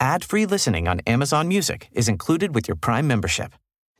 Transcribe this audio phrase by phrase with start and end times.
[0.00, 3.52] Ad-free listening on Amazon Music is included with your Prime membership.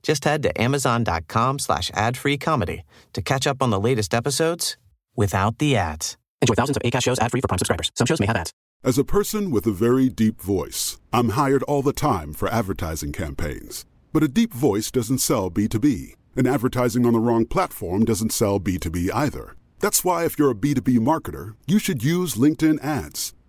[0.03, 2.85] Just head to amazon.com slash ad-free comedy
[3.15, 4.77] to catch up on the latest episodes
[5.17, 6.19] without the ads.
[6.43, 7.91] Enjoy thousands of ACAST shows ad-free for Prime subscribers.
[7.95, 8.53] Some shows may have ads.
[8.85, 13.13] As a person with a very deep voice, I'm hired all the time for advertising
[13.13, 13.87] campaigns.
[14.13, 18.61] But a deep voice doesn't sell B2B, and advertising on the wrong platform doesn't sell
[18.61, 19.57] B2B either.
[19.81, 23.33] That's why if you're a B2B marketer, you should use LinkedIn ads.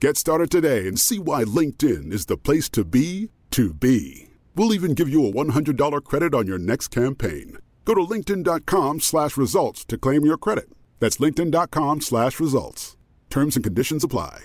[0.00, 4.28] Get started today and see why LinkedIn is the place to be to be.
[4.54, 7.58] We'll even give you a $100 credit on your next campaign.
[7.84, 10.68] Go to linkedin.com slash results to claim your credit.
[11.00, 12.96] That's linkedin.com slash results.
[13.28, 14.44] Terms and conditions apply.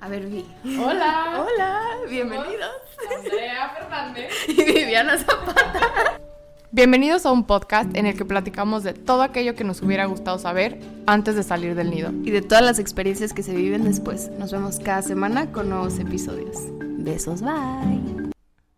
[0.00, 0.44] A ver, Vi.
[0.76, 1.34] Hola.
[1.36, 2.82] Hola, bienvenidos.
[3.16, 4.32] Andrea Fernández.
[4.48, 6.27] Y Viviana Zapata.
[6.70, 10.38] Bienvenidos a un podcast en el que platicamos de todo aquello que nos hubiera gustado
[10.38, 12.10] saber antes de salir del nido.
[12.24, 14.30] Y de todas las experiencias que se viven después.
[14.32, 16.58] Nos vemos cada semana con nuevos episodios.
[16.78, 18.30] Besos, bye.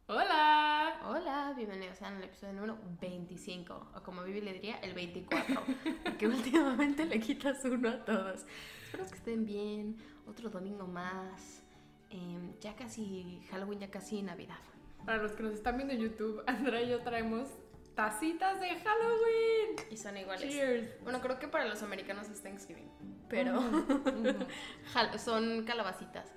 [0.06, 1.00] Hola.
[1.04, 3.88] Hola, bienvenidos al episodio número 25.
[3.96, 5.60] O como Vivi le diría, el 24.
[6.04, 8.46] Porque últimamente le quitas uno a todos.
[8.84, 9.96] Espero que estén bien.
[10.28, 11.64] Otro domingo más.
[12.10, 14.58] Em, ya casi Halloween, ya casi Navidad.
[15.04, 17.48] Para los que nos están viendo en YouTube, Andrea y yo traemos
[17.94, 19.76] tacitas de Halloween.
[19.90, 20.50] Y son iguales.
[20.50, 21.02] Cheers.
[21.02, 22.90] Bueno, creo que para los americanos es Thanksgiving.
[23.28, 23.60] Pero
[25.18, 26.32] son calabacitas.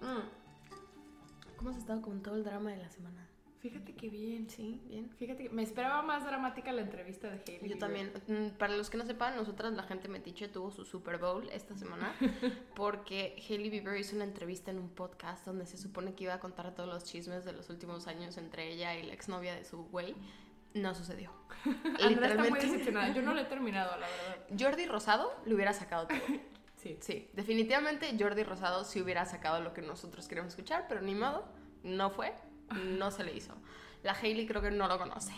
[0.00, 1.56] Mm.
[1.56, 3.28] ¿Cómo has estado con todo el drama de la semana?
[3.62, 4.50] Fíjate que bien.
[4.50, 5.08] Sí, bien.
[5.10, 7.70] Fíjate que me esperaba más dramática la entrevista de Hailey.
[7.70, 8.12] Yo también.
[8.26, 11.76] Mm, Para los que no sepan, nosotras, la gente metiche, tuvo su Super Bowl esta
[11.76, 12.12] semana
[12.74, 16.40] porque Hailey Bieber hizo una entrevista en un podcast donde se supone que iba a
[16.40, 19.84] contar todos los chismes de los últimos años entre ella y la exnovia de su
[19.84, 20.16] güey.
[20.74, 21.30] No sucedió.
[22.02, 23.12] Andrea está muy decepcionada.
[23.12, 24.46] Yo no lo he terminado, la verdad.
[24.58, 26.18] Jordi Rosado le hubiera sacado todo.
[26.76, 26.98] Sí.
[27.00, 31.44] Sí, definitivamente Jordi Rosado sí hubiera sacado lo que nosotros queremos escuchar, pero ni modo,
[31.84, 32.34] no fue,
[32.98, 33.54] no se le hizo.
[34.02, 35.32] La Hailey creo que no lo conoce.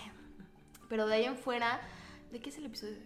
[0.88, 1.82] Pero de ahí en fuera,
[2.32, 2.96] ¿de qué es el episodio?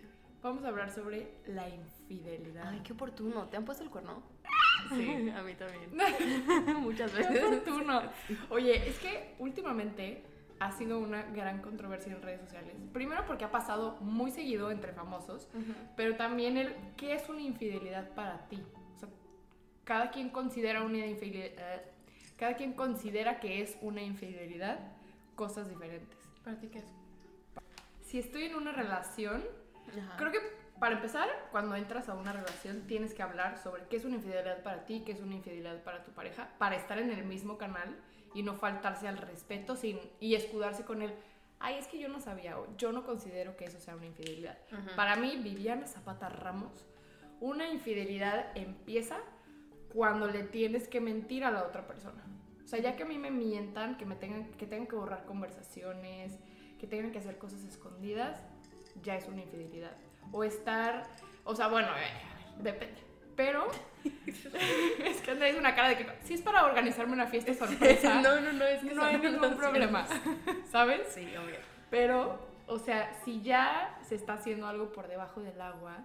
[0.41, 2.69] Vamos a hablar sobre la infidelidad.
[2.69, 3.49] Ay, qué oportuno.
[3.49, 4.23] ¿Te han puesto el cuerno?
[4.91, 5.31] Sí.
[5.37, 6.77] A mí también.
[6.81, 7.43] Muchas Qué veces.
[7.43, 8.03] oportuno.
[8.51, 10.23] Oye, es que últimamente
[10.61, 12.75] ha sido una gran controversia en redes sociales.
[12.93, 15.49] Primero porque ha pasado muy seguido entre famosos,
[15.97, 18.63] pero también el qué es una infidelidad para ti.
[18.97, 19.09] O sea,
[19.85, 21.83] cada quien considera una infidelidad,
[22.37, 24.79] cada quien considera que es una infidelidad
[25.35, 26.19] cosas diferentes.
[26.45, 26.87] ¿Para ti qué es?
[28.03, 29.43] Si estoy en una relación,
[29.97, 30.17] Ajá.
[30.17, 30.41] Creo que
[30.79, 34.63] para empezar, cuando entras a una relación, tienes que hablar sobre qué es una infidelidad
[34.63, 37.97] para ti, qué es una infidelidad para tu pareja, para estar en el mismo canal
[38.35, 41.15] y no faltarse al respeto sin, y escudarse con el,
[41.61, 44.59] ay, es que yo no sabía, o yo no considero que eso sea una infidelidad.
[44.97, 46.87] Para mí, Viviana Zapata Ramos,
[47.41, 49.19] una infidelidad empieza
[49.93, 52.23] cuando le tienes que mentir a la otra persona.
[52.65, 55.25] O sea, ya que a mí me mientan, que me tengan que, tengan que borrar
[55.25, 56.39] conversaciones,
[56.79, 58.43] que tengan que hacer cosas escondidas,
[59.03, 59.97] ya es una infidelidad.
[60.33, 61.09] O estar,
[61.45, 63.08] o sea, bueno, eh, depende.
[63.39, 63.69] Pero
[64.27, 68.21] es que Andrea hizo una cara de que si es para organizarme una fiesta sorpresa,
[68.21, 70.09] no, no, no, es que no hay ningún problema,
[70.73, 71.07] ¿sabes?
[71.15, 71.55] Sí, obvio.
[71.89, 75.99] Pero, o sea, si ya se está haciendo algo por debajo del agua,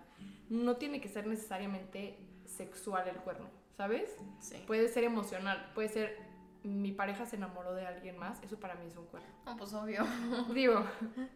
[0.50, 4.16] no tiene que ser necesariamente sexual el cuerno, ¿sabes?
[4.40, 4.64] Sí.
[4.68, 6.20] Puede ser emocional, puede ser
[6.64, 9.28] mi pareja se enamoró de alguien más, eso para mí es un cuerno.
[9.46, 10.06] No, pues obvio.
[10.54, 10.86] Digo,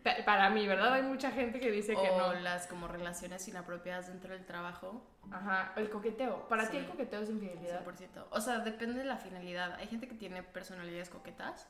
[0.04, 0.94] pa- para mí, ¿verdad?
[0.94, 2.34] Hay mucha gente que dice que no.
[2.34, 5.04] las como relaciones inapropiadas dentro del trabajo.
[5.32, 6.48] Ajá, el coqueteo.
[6.48, 7.86] Para ti el coqueteo es infidelidad.
[7.86, 8.26] 100%.
[8.32, 9.74] O sea, depende de la finalidad.
[9.76, 11.68] Hay gente que tiene personalidades coquetas.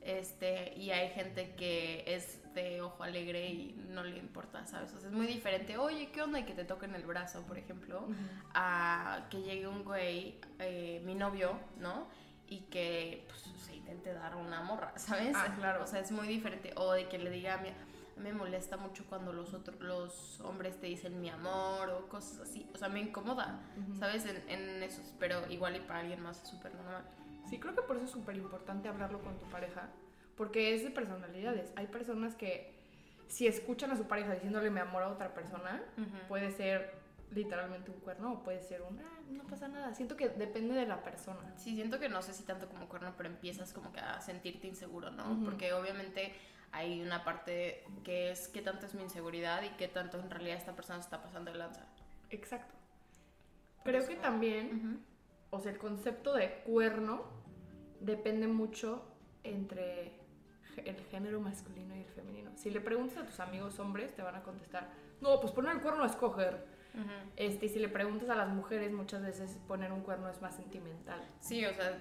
[0.00, 4.92] Este, y hay gente que es de ojo alegre y no le importa, ¿sabes?
[4.94, 5.76] O sea, es muy diferente.
[5.78, 6.38] Oye, ¿qué onda?
[6.38, 8.06] Y que te toquen el brazo, por ejemplo,
[8.54, 12.06] a que llegue un güey, eh, mi novio, ¿no?
[12.48, 15.36] Y que pues, se te dar una morra, ¿sabes?
[15.36, 15.82] Ah, claro.
[15.82, 16.72] O sea, es muy diferente.
[16.76, 17.70] O de que le diga a mi...
[18.16, 22.68] me molesta mucho cuando los otros los hombres te dicen mi amor o cosas así.
[22.74, 23.60] O sea, me incomoda,
[23.98, 24.24] ¿sabes?
[24.26, 27.04] En, en esos, pero igual y para alguien más es súper normal.
[27.48, 29.88] Sí, creo que por eso es súper importante hablarlo con tu pareja,
[30.36, 31.72] porque es de personalidades.
[31.76, 32.74] Hay personas que
[33.28, 35.82] si escuchan a su pareja diciéndole mi amor a otra persona,
[36.28, 36.94] puede ser
[37.32, 39.94] literalmente un cuerno o puede ser un, "Ah, no pasa nada.
[39.94, 41.52] Siento que depende de la persona.
[41.56, 44.66] Sí, siento que no sé si tanto como cuerno, pero empiezas como que a sentirte
[44.68, 45.40] inseguro, ¿no?
[45.44, 46.34] Porque obviamente
[46.72, 50.56] hay una parte que es qué tanto es mi inseguridad y qué tanto en realidad
[50.56, 51.86] esta persona está pasando de lanza.
[52.30, 52.74] Exacto.
[53.78, 55.04] Por Creo eso- que también,
[55.50, 57.24] o sea, el concepto de cuerno
[58.00, 59.04] depende mucho
[59.44, 60.12] entre
[60.76, 62.50] el género masculino y el femenino.
[62.56, 64.90] Si le preguntas a tus amigos hombres, te van a contestar,
[65.20, 66.75] no, pues poner el cuerno es coger.
[66.96, 67.10] Ujú.
[67.36, 70.56] Este, y si le preguntas a las mujeres, muchas veces poner un cuerno es más
[70.56, 71.20] sentimental.
[71.40, 71.98] Sí, o sea,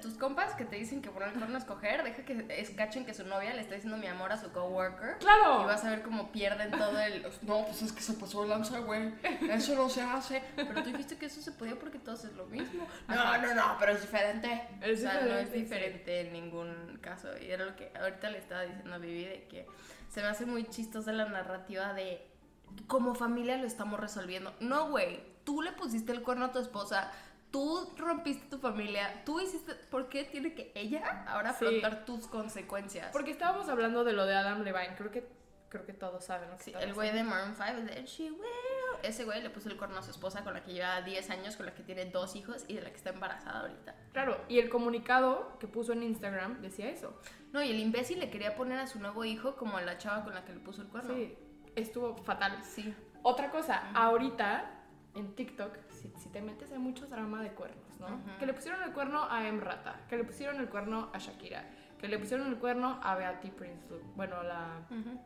[0.00, 3.14] tus compas que te dicen que poner el cuerno es coger, deja que escachen que
[3.14, 5.18] su novia le está diciendo mi amor a su coworker.
[5.18, 5.62] ¡Claro!
[5.62, 7.26] Y vas a ver cómo pierden todo el.
[7.42, 9.12] No, pues es que se pasó de lanza, güey.
[9.48, 10.42] Eso no se hace.
[10.56, 12.86] Pero tú dijiste que eso se podía porque todos es lo mismo.
[13.06, 13.38] No, Ajá.
[13.38, 14.68] no, no, pero es diferente.
[14.80, 15.58] Es o sea, no es diferente, sí.
[15.60, 17.28] diferente en ningún caso.
[17.40, 19.66] Y era lo que ahorita le estaba diciendo a Vivi de que
[20.08, 22.27] se me hace muy chistosa la narrativa de
[22.86, 24.54] como familia lo estamos resolviendo.
[24.60, 25.20] No, güey.
[25.44, 27.10] Tú le pusiste el cuerno a tu esposa.
[27.50, 31.64] Tú rompiste tu familia, tú hiciste, ¿por qué tiene que ella ahora Sí.
[31.64, 33.08] afrontar tus consecuencias?
[33.10, 35.26] Porque estábamos hablando de lo de Adam Levine, creo que,
[35.70, 37.24] creo que todos saben que Sí, está el güey de.
[37.24, 38.42] Maroon 5, de She Will.
[39.02, 41.56] Ese güey le puso el cuerno a su esposa con la que lleva 10 años,
[41.56, 43.94] con la que tiene dos hijos y de la que está embarazada ahorita.
[44.12, 47.18] Claro, y el comunicado que puso en Instagram decía eso.
[47.52, 50.22] No, y el imbécil le quería poner a su nuevo hijo como a la chava
[50.24, 51.14] con la que le puso el cuerno.
[51.14, 51.34] Sí,
[51.82, 52.58] estuvo fatal.
[52.62, 52.94] Sí.
[53.22, 54.70] Otra cosa, ahorita
[55.14, 58.20] en TikTok, si, si te metes, hay mucho drama de cuernos, ¿no?
[58.38, 61.64] Que le pusieron el cuerno a Emrata, que le pusieron el cuerno a Shakira,
[61.98, 63.82] que le pusieron el cuerno a Beatty Prince,
[64.14, 64.80] bueno, la,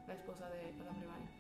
[0.06, 1.32] la esposa de Adam Levine.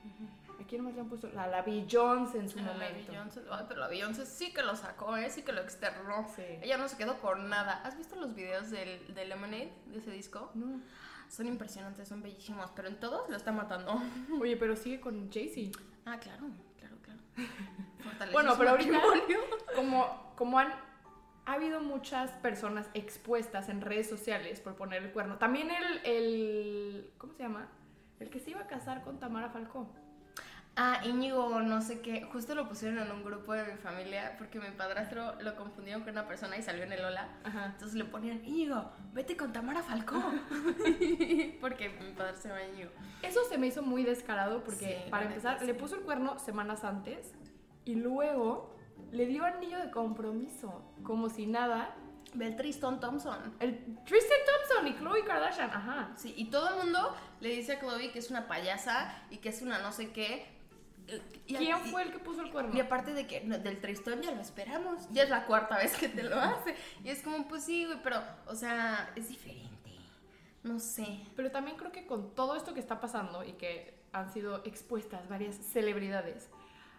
[0.60, 1.28] ¿A quién más le han puesto?
[1.30, 3.10] La, la Beyoncé en su Ah, la momento.
[3.10, 5.30] Beyoncé, ay, pero la Beyoncé sí que lo sacó, ¿eh?
[5.30, 6.26] sí que lo externó.
[6.36, 6.42] Sí.
[6.60, 7.80] Ella no se quedó con nada.
[7.84, 10.50] ¿Has visto los videos del, de Lemonade, de ese disco?
[10.54, 10.80] No.
[11.32, 13.98] Son impresionantes, son bellísimos, pero en todos lo está matando.
[14.38, 15.78] Oye, pero sigue con Jay-Z.
[16.04, 17.20] Ah, claro, claro, claro.
[18.32, 19.00] Bueno, pero ahorita,
[19.74, 20.74] como, como han
[21.46, 25.38] ha habido muchas personas expuestas en redes sociales por poner el cuerno.
[25.38, 27.66] También el, el ¿cómo se llama?
[28.20, 29.90] El que se iba a casar con Tamara Falcó.
[30.74, 34.58] Ah, Íñigo, no sé qué, justo lo pusieron en un grupo de mi familia porque
[34.58, 37.28] mi padrastro lo confundieron con una persona y salió en el Ola.
[37.44, 37.66] Ajá.
[37.66, 40.14] Entonces le ponían, Íñigo, vete con Tamara Falcó.
[41.60, 42.90] porque mi padre se llama Íñigo.
[43.20, 45.66] Eso se me hizo muy descarado porque Sí, para empezar sí.
[45.66, 47.32] le puso el cuerno semanas antes
[47.84, 48.74] y luego
[49.10, 51.94] le dio anillo de compromiso, como si nada.
[52.34, 53.36] Ve el Tristón Thompson.
[53.60, 53.76] El
[54.06, 56.12] Tristan Thompson y Khloe Kardashian, ajá.
[56.16, 59.50] Sí, y todo el mundo le dice a Chloe que es una payasa y que
[59.50, 60.46] es una no sé qué.
[61.46, 62.74] Y- ¿Quién y- fue el que puso el cuerno?
[62.74, 65.96] Y aparte de que no, del Tristón ya lo esperamos, ya es la cuarta vez
[65.96, 66.74] que te lo hace.
[67.04, 69.68] Y es como, pues sí, güey, pero, o sea, es diferente.
[70.62, 71.20] No sé.
[71.36, 75.28] Pero también creo que con todo esto que está pasando y que han sido expuestas
[75.28, 76.48] varias celebridades,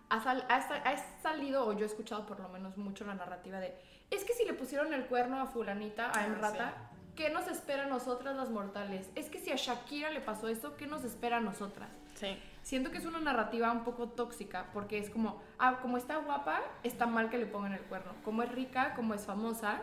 [0.09, 3.59] ha, sal- ha ha salido, o yo he escuchado por lo menos mucho la narrativa
[3.59, 3.73] de,
[4.11, 6.73] es que si le pusieron el cuerno a fulanita, a Ah, Emrata,
[7.15, 9.09] ¿qué nos espera a nosotras las mortales?
[9.15, 11.89] Es que si a Shakira le pasó eso, ¿qué nos espera a nosotras?
[12.15, 12.38] Sí.
[12.63, 16.62] Siento que es una narrativa un poco tóxica, porque es como, ah, como está guapa,
[16.84, 18.13] está mal que le pongan el cuerno.
[18.24, 19.82] Como es rica, como es famosa,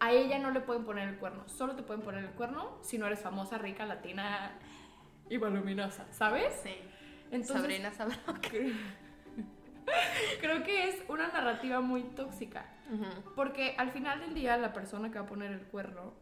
[0.00, 1.48] a ella no le pueden poner el cuerno.
[1.48, 4.52] Solo te pueden poner el cuerno si no eres famosa, rica, latina
[5.28, 6.54] y voluminosa, ¿sabes?
[6.62, 6.74] Sí.
[7.30, 8.16] Entonces, Sabrina sabrá.
[10.40, 12.66] creo que es una narrativa muy tóxica.
[13.36, 16.14] Porque al final del día, la persona que va a poner el cuerno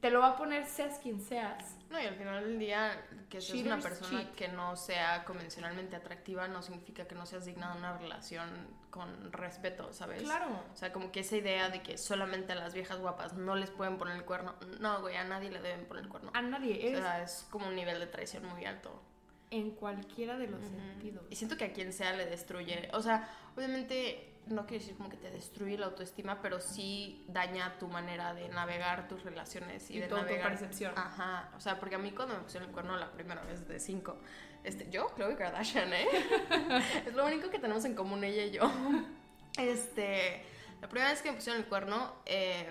[0.00, 1.77] te lo va a poner seas quien seas.
[1.90, 4.34] No, y al final del día, que seas una persona cheat.
[4.34, 8.48] que no sea convencionalmente atractiva no significa que no seas digna de una relación
[8.90, 10.22] con respeto, ¿sabes?
[10.22, 10.48] Claro.
[10.72, 13.70] O sea, como que esa idea de que solamente a las viejas guapas no les
[13.70, 14.54] pueden poner el cuerno.
[14.80, 16.30] No, güey, a nadie le deben poner el cuerno.
[16.34, 19.02] A nadie, O sea, es como un nivel de traición muy alto.
[19.50, 21.24] En cualquiera de los sentidos.
[21.30, 22.88] Y siento que a quien sea le destruye.
[22.92, 27.78] O sea, obviamente no quiero decir como que te destruye la autoestima, pero sí daña
[27.78, 30.48] tu manera de navegar tus relaciones y, Y de toda tu navegar.
[30.50, 30.92] percepción.
[30.96, 31.50] Ajá.
[31.56, 34.16] O sea, porque a mí cuando me pusieron el cuerno la primera vez de cinco,
[34.64, 36.06] este, yo, Chloe Kardashian, ¿eh?
[37.06, 38.62] es lo único que tenemos en común ella y yo.
[39.56, 40.44] Este,
[40.80, 42.68] la primera vez que me pusieron el cuerno, eh,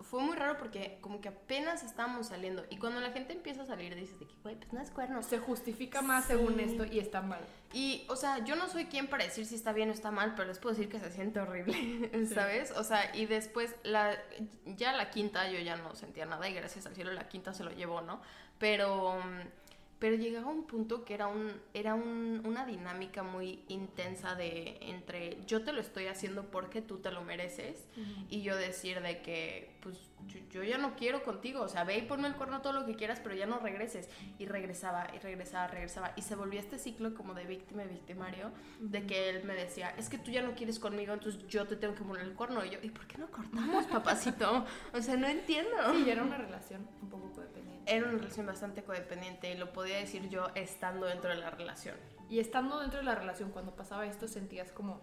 [0.00, 2.64] fue muy raro porque como que apenas estábamos saliendo.
[2.68, 5.22] Y cuando la gente empieza a salir, dices de que, güey, pues no es cuerno.
[5.22, 6.32] Se justifica más Sí.
[6.32, 7.40] según esto y está mal.
[7.72, 10.34] Y, o sea, yo no soy quien para decir si está bien o está mal,
[10.34, 11.72] pero les puedo decir que se siente horrible,
[12.34, 12.72] ¿sabes?
[12.72, 14.18] O sea, y después, la,
[14.66, 17.64] ya la quinta yo ya no sentía nada y gracias al cielo la quinta se
[17.64, 18.20] lo llevó, ¿no?
[18.58, 19.61] Pero, mm,
[20.02, 25.38] pero llegaba un punto que era, un, era un- una dinámica muy intensa de entre
[25.46, 27.86] yo te lo estoy haciendo porque tú te lo mereces
[28.28, 31.98] y yo decir de que, pues, yo, yo ya no quiero contigo, o sea, ve
[31.98, 34.08] y ponme el cuerno todo lo que quieras, pero ya no regreses.
[34.38, 36.12] Y regresaba, y regresaba, regresaba.
[36.16, 39.94] Y se volvió este ciclo como de víctima y victimario, de que él me decía,
[39.98, 42.64] es que tú ya no quieres conmigo, entonces yo te tengo que poner el cuerno.
[42.64, 44.64] Y yo, ¿y por qué no cortamos, papacito?
[44.94, 45.76] O sea, no entiendo.
[45.92, 47.81] Sí, era una relación un poco codependiente.
[47.86, 51.96] Era una relación bastante codependiente y lo podía decir yo estando dentro de la relación.
[52.28, 55.00] Y estando dentro de la relación, cuando pasaba esto, sentías como,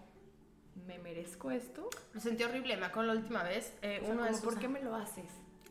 [0.86, 1.88] ¿me merezco esto?
[2.12, 4.44] Lo sentí horrible, me acuerdo la última vez, eh, O sea, uno de como, esos-
[4.44, 5.26] ¿Por qué me lo haces?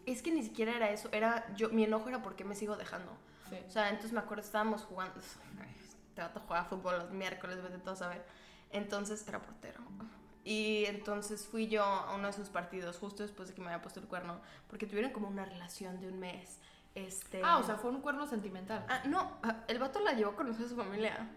[0.05, 3.11] Es que ni siquiera era eso, era yo, mi enojo era porque me sigo dejando.
[3.49, 3.57] Sí.
[3.67, 5.15] O sea, entonces me acuerdo, estábamos jugando.
[6.15, 8.25] Te vas a jugar fútbol los miércoles, vete todo a saber.
[8.71, 9.81] Entonces era portero.
[10.43, 13.81] Y entonces fui yo a uno de sus partidos justo después de que me había
[13.81, 16.59] puesto el cuerno, porque tuvieron como una relación de un mes.
[17.05, 17.41] Este...
[17.43, 18.85] Ah, o sea, fue un cuerno sentimental.
[18.89, 21.29] Ah, no, ah, el vato la llevó a conocer a su familia.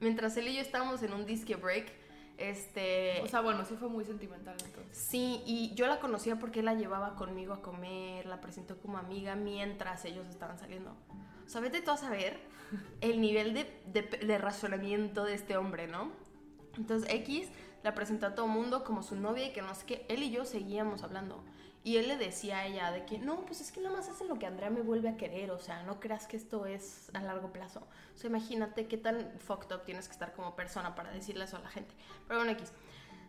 [0.00, 1.92] Mientras él y yo estábamos en un disque break,
[2.38, 3.20] este...
[3.22, 4.96] O sea, bueno, sí fue muy sentimental entonces.
[4.96, 8.98] Sí, y yo la conocía porque él la llevaba conmigo a comer, la presentó como
[8.98, 10.94] amiga mientras ellos estaban saliendo.
[11.46, 12.38] O sea, vete tú a saber
[13.00, 16.10] el nivel de, de, de razonamiento de este hombre, ¿no?
[16.76, 17.48] Entonces X
[17.82, 20.06] la presentó a todo mundo como su novia y que no sé qué.
[20.08, 21.42] Él y yo seguíamos hablando.
[21.86, 24.26] Y él le decía a ella de que, no, pues es que nada más hacen
[24.26, 25.52] lo que Andrea me vuelve a querer.
[25.52, 27.86] O sea, no creas que esto es a largo plazo.
[28.12, 31.58] O sea, imagínate qué tan fucked up tienes que estar como persona para decirle eso
[31.58, 31.94] a la gente.
[32.26, 32.72] Pero bueno, X.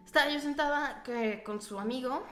[0.08, 2.26] Estaba yo sentada que, con su amigo,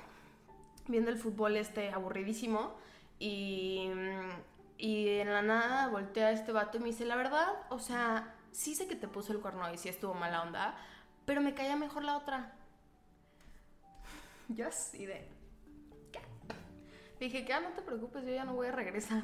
[0.87, 2.73] viendo el fútbol este aburridísimo.
[3.19, 3.91] Y,
[4.79, 8.33] y en la nada voltea a este vato y me dice, la verdad, o sea,
[8.51, 10.75] sí sé que te puso el cuerno y sí estuvo mala onda,
[11.27, 12.55] pero me caía mejor la otra.
[14.49, 15.34] Yo así de...
[17.25, 19.23] Dije que ah, no te preocupes, yo ya no voy a regresar.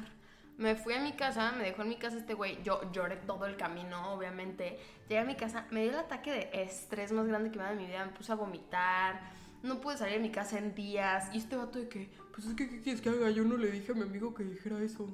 [0.58, 2.60] Me fui a mi casa, me dejó en mi casa este güey.
[2.64, 4.76] Yo lloré todo el camino, obviamente.
[5.08, 7.66] Llegué a mi casa, me dio el ataque de estrés más grande que me ha
[7.66, 8.04] dado en mi vida.
[8.04, 9.20] Me puse a vomitar.
[9.62, 11.32] No pude salir de mi casa en días.
[11.32, 13.30] Y este vato de que, pues es que, ¿qué quieres que haga?
[13.30, 15.06] Yo no le dije a mi amigo que dijera eso.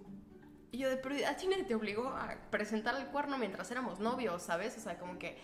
[0.72, 4.44] Y yo de, pero a nadie te obligó a presentar el cuerno mientras éramos novios,
[4.44, 4.78] ¿sabes?
[4.78, 5.36] O sea, como que...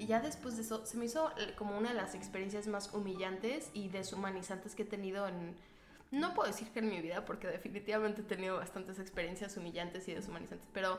[0.00, 3.70] Y ya después de eso, se me hizo como una de las experiencias más humillantes
[3.72, 5.54] y deshumanizantes que he tenido en...
[6.10, 10.14] No puedo decir que en mi vida, porque definitivamente he tenido bastantes experiencias humillantes y
[10.14, 10.98] deshumanizantes, pero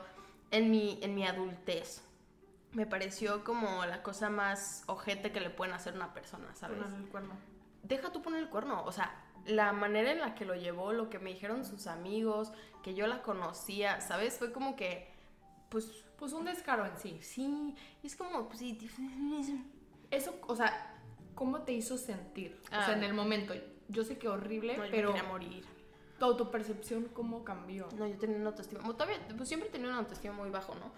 [0.50, 2.02] en mi, en mi adultez
[2.72, 6.78] me pareció como la cosa más ojete que le pueden hacer a una persona, ¿sabes?
[6.78, 7.34] Ponerle el cuerno.
[7.82, 8.84] deja tú poner el cuerno.
[8.84, 9.12] O sea,
[9.46, 12.52] la manera en la que lo llevó, lo que me dijeron sus amigos,
[12.84, 14.38] que yo la conocía, ¿sabes?
[14.38, 15.08] Fue como que,
[15.70, 15.86] pues,
[16.18, 17.18] Pues un descaro en sí.
[17.22, 17.74] sí,
[18.04, 18.78] es como, pues, sí,
[20.10, 20.94] Eso, o sea,
[21.34, 22.60] ¿cómo te hizo sentir?
[22.70, 22.86] O Ah.
[22.86, 23.54] sea, en el momento.
[23.90, 25.64] Yo sé que horrible, no, yo pero me morir.
[26.18, 27.88] tu autopercepción, ¿cómo cambió?
[27.96, 30.92] No, yo tenía una autoestima, todavía, pues siempre tenido una autoestima muy bajo, ¿no?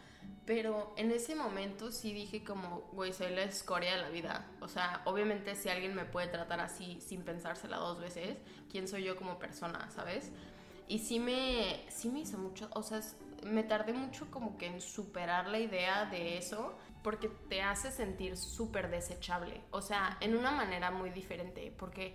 [0.44, 4.46] Pero en ese momento sí dije como, güey, soy la escoria de la vida.
[4.60, 8.36] O sea, obviamente si alguien me puede tratar así sin pensársela dos veces,
[8.70, 10.32] ¿quién soy yo como persona, sabes?
[10.88, 13.00] Y sí me, sí me hizo mucho, o sea,
[13.44, 18.36] me tardé mucho como que en superar la idea de eso, porque te hace sentir
[18.36, 19.62] súper desechable.
[19.70, 22.14] O sea, en una manera muy diferente, porque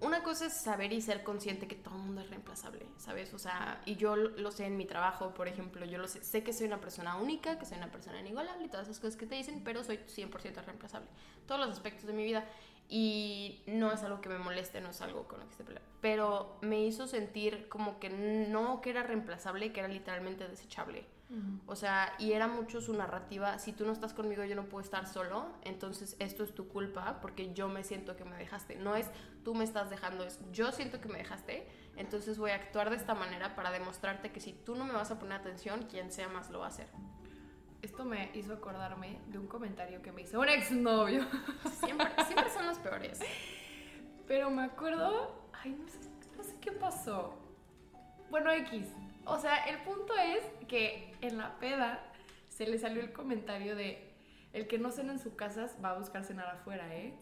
[0.00, 3.34] una cosa es saber y ser consciente que todo el mundo es reemplazable, ¿sabes?
[3.34, 6.42] O sea, y yo lo sé en mi trabajo, por ejemplo, yo lo sé, sé
[6.42, 9.26] que soy una persona única, que soy una persona inigualable y todas esas cosas que
[9.26, 11.08] te dicen, pero soy 100% reemplazable.
[11.46, 12.44] Todos los aspectos de mi vida.
[12.90, 15.90] Y no es algo que me moleste, no es algo con lo que esté peleando.
[16.00, 21.04] Pero me hizo sentir como que no que era reemplazable, que era literalmente desechable.
[21.66, 24.82] O sea, y era mucho su narrativa, si tú no estás conmigo yo no puedo
[24.82, 28.76] estar solo, entonces esto es tu culpa porque yo me siento que me dejaste.
[28.76, 29.10] No es
[29.44, 32.96] tú me estás dejando, es yo siento que me dejaste, entonces voy a actuar de
[32.96, 36.28] esta manera para demostrarte que si tú no me vas a poner atención, quien sea
[36.28, 36.88] más lo va a hacer.
[37.82, 41.26] Esto me hizo acordarme de un comentario que me hizo un exnovio.
[41.78, 43.20] Siempre, siempre son los peores.
[44.26, 45.32] Pero me acuerdo.
[45.52, 45.98] Ay, no sé,
[46.36, 47.34] no sé qué pasó.
[48.30, 48.88] Bueno, X.
[49.28, 52.02] O sea, el punto es que en la peda
[52.48, 54.04] se le salió el comentario de.
[54.52, 57.14] El que no cena en su casa va a buscar cenar afuera, ¿eh?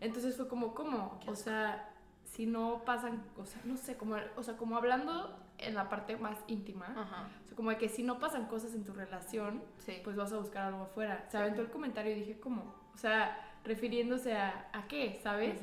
[0.00, 1.20] Entonces fue como, ¿cómo?
[1.26, 1.90] O sea,
[2.24, 6.16] si no pasan, o sea, no sé, como, o sea, como hablando en la parte
[6.16, 7.28] más íntima, Ajá.
[7.44, 10.00] o sea, como de que si no pasan cosas en tu relación, Sí.
[10.02, 11.26] pues vas a buscar algo afuera.
[11.28, 12.74] Se aventó el comentario y dije, ¿cómo?
[12.92, 15.20] O sea, refiriéndose a, ¿a qué?
[15.22, 15.60] ¿Sabes?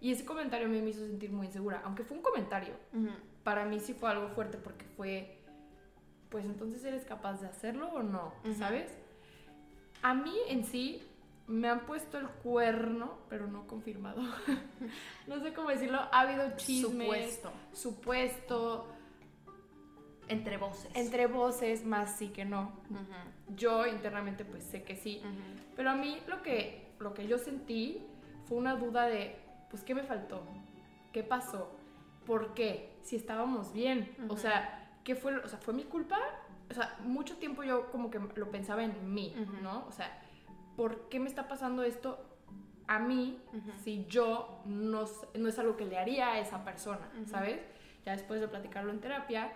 [0.00, 2.74] Y ese comentario a mí me hizo sentir muy insegura, aunque fue un comentario.
[3.44, 5.38] Para mí sí fue algo fuerte porque fue,
[6.30, 8.90] pues entonces eres capaz de hacerlo o no, ¿sabes?
[10.02, 11.02] A mí en sí
[11.46, 14.22] me han puesto el cuerno, pero no confirmado.
[15.26, 15.98] no sé cómo decirlo.
[16.10, 16.90] Ha habido chismes.
[16.90, 17.52] Supuesto.
[17.72, 18.88] Supuesto.
[20.28, 20.90] Entre voces.
[20.94, 22.72] Entre voces, más sí que no.
[23.56, 25.22] Yo internamente pues sé que sí.
[25.76, 28.02] Pero a mí lo que, lo que yo sentí
[28.46, 29.36] fue una duda de,
[29.70, 30.42] pues, ¿qué me faltó?
[31.12, 31.70] ¿Qué pasó?
[32.26, 32.96] ¿Por qué?
[33.02, 34.14] Si estábamos bien.
[34.28, 35.36] O sea, ¿qué fue?
[35.36, 36.18] O sea, ¿fue mi culpa?
[36.70, 39.84] O sea, mucho tiempo yo como que lo pensaba en mí, ¿no?
[39.86, 40.22] O sea,
[40.76, 42.18] ¿por qué me está pasando esto
[42.86, 43.38] a mí
[43.82, 45.04] si yo no,
[45.34, 47.60] no, es algo que le haría a esa persona, ¿sabes?
[48.04, 49.52] Ya después de platicarlo en terapia,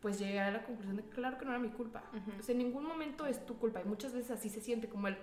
[0.00, 2.02] pues llegué a la conclusión de que claro que no era mi culpa.
[2.38, 5.08] O sea, en ningún momento es tu culpa y muchas veces así se siente como
[5.08, 5.16] el,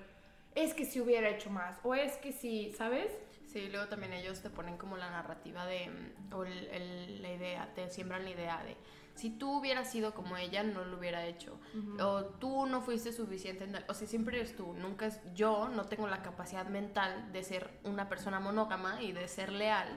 [0.64, 3.12] es que si hubiera hecho más o es que si, ¿sabes?
[3.46, 5.90] Sí, luego también ellos te ponen como la narrativa de,
[6.32, 8.78] o la idea, te siembran la idea de,
[9.20, 11.60] si tú hubieras sido como ella, no lo hubiera hecho.
[12.00, 13.68] O tú no fuiste suficiente.
[13.90, 14.74] O sea, siempre eres tú.
[14.74, 15.20] Nunca es.
[15.36, 19.90] Yo no tengo la capacidad mental de ser una persona monógama y de ser leal.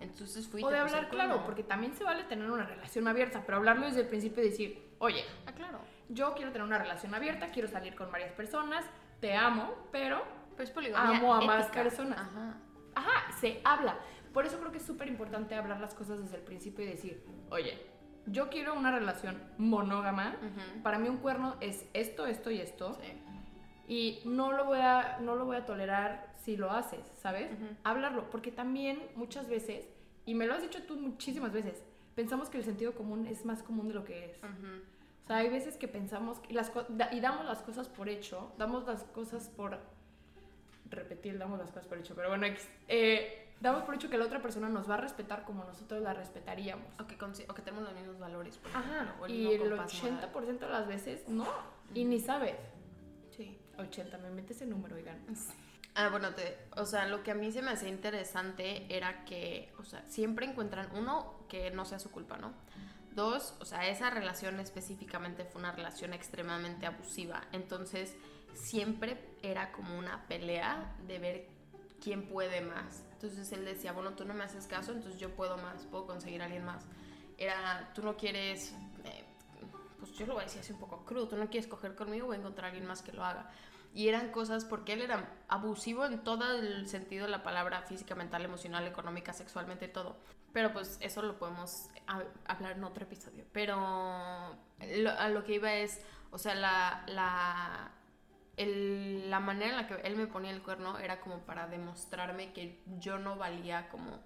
[0.00, 0.64] Entonces fui.
[0.64, 4.00] O de hablar claro, porque también se vale tener una relación abierta, pero hablarlo desde
[4.00, 5.78] el principio y decir, oye, ah, claro.
[6.08, 8.84] Yo quiero tener una relación abierta, quiero salir con varias personas,
[9.20, 10.22] te amo, pero.
[10.56, 12.18] Pues amo a más personas.
[12.18, 12.56] Ajá.
[12.94, 13.98] Ajá, se habla.
[14.32, 17.24] Por eso creo que es súper importante hablar las cosas desde el principio y decir,
[17.50, 17.80] oye,
[18.26, 20.36] yo quiero una relación monógama.
[20.82, 22.98] Para mí un cuerno es esto, esto y esto.
[23.86, 27.50] Y no lo, voy a, no lo voy a tolerar si lo haces, ¿sabes?
[27.84, 29.88] Hablarlo, porque también muchas veces,
[30.26, 33.62] y me lo has dicho tú muchísimas veces, pensamos que el sentido común es más
[33.62, 34.38] común de lo que es.
[35.24, 36.70] O sea, hay veces que pensamos y, las,
[37.12, 39.78] y damos las cosas por hecho, damos las cosas por...
[40.90, 42.46] Repetir, damos las cosas por hecho, pero bueno,
[42.88, 46.12] eh, damos por hecho que la otra persona nos va a respetar como nosotros la
[46.12, 46.86] respetaríamos.
[47.00, 47.16] O que,
[47.48, 48.60] o que tenemos los mismos valores.
[48.74, 51.46] Ajá, y el 80% de las veces no,
[51.94, 52.56] y ni sabes.
[53.30, 53.58] Sí.
[53.78, 55.24] 80, me metes ese número, oigan.
[55.96, 59.72] Ah, bueno, te, o sea, lo que a mí se me hacía interesante era que,
[59.78, 62.52] o sea, siempre encuentran, uno, que no sea su culpa, ¿no?
[63.14, 67.44] Dos, o sea, esa relación específicamente fue una relación extremadamente abusiva.
[67.52, 68.16] Entonces,
[68.54, 71.48] siempre era como una pelea de ver
[72.02, 73.04] quién puede más.
[73.12, 76.42] Entonces él decía, bueno, tú no me haces caso, entonces yo puedo más, puedo conseguir
[76.42, 76.84] a alguien más.
[77.38, 79.24] Era, tú no quieres, eh,
[79.98, 82.26] pues yo lo voy a decir así un poco crudo, tú no quieres coger conmigo,
[82.26, 83.50] voy a encontrar a alguien más que lo haga.
[83.94, 88.14] Y eran cosas, porque él era abusivo en todo el sentido de la palabra física,
[88.14, 90.16] mental, emocional, económica, sexualmente, todo.
[90.54, 91.90] Pero pues eso lo podemos
[92.46, 93.44] hablar en otro episodio.
[93.52, 97.92] Pero a lo que iba es, o sea, la, la
[98.56, 102.80] la manera en la que él me ponía el cuerno era como para demostrarme que
[103.00, 104.20] yo no valía como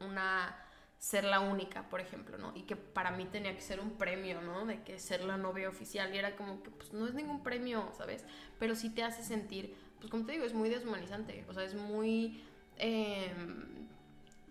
[0.00, 0.54] una
[0.98, 2.52] ser la única, por ejemplo, ¿no?
[2.54, 4.66] Y que para mí tenía que ser un premio, ¿no?
[4.66, 7.90] De que ser la novia oficial y era como que pues no es ningún premio,
[7.96, 8.24] ¿sabes?
[8.58, 11.74] Pero sí te hace sentir, pues como te digo, es muy deshumanizante, o sea, es
[11.74, 12.44] muy...
[12.78, 13.86] Em,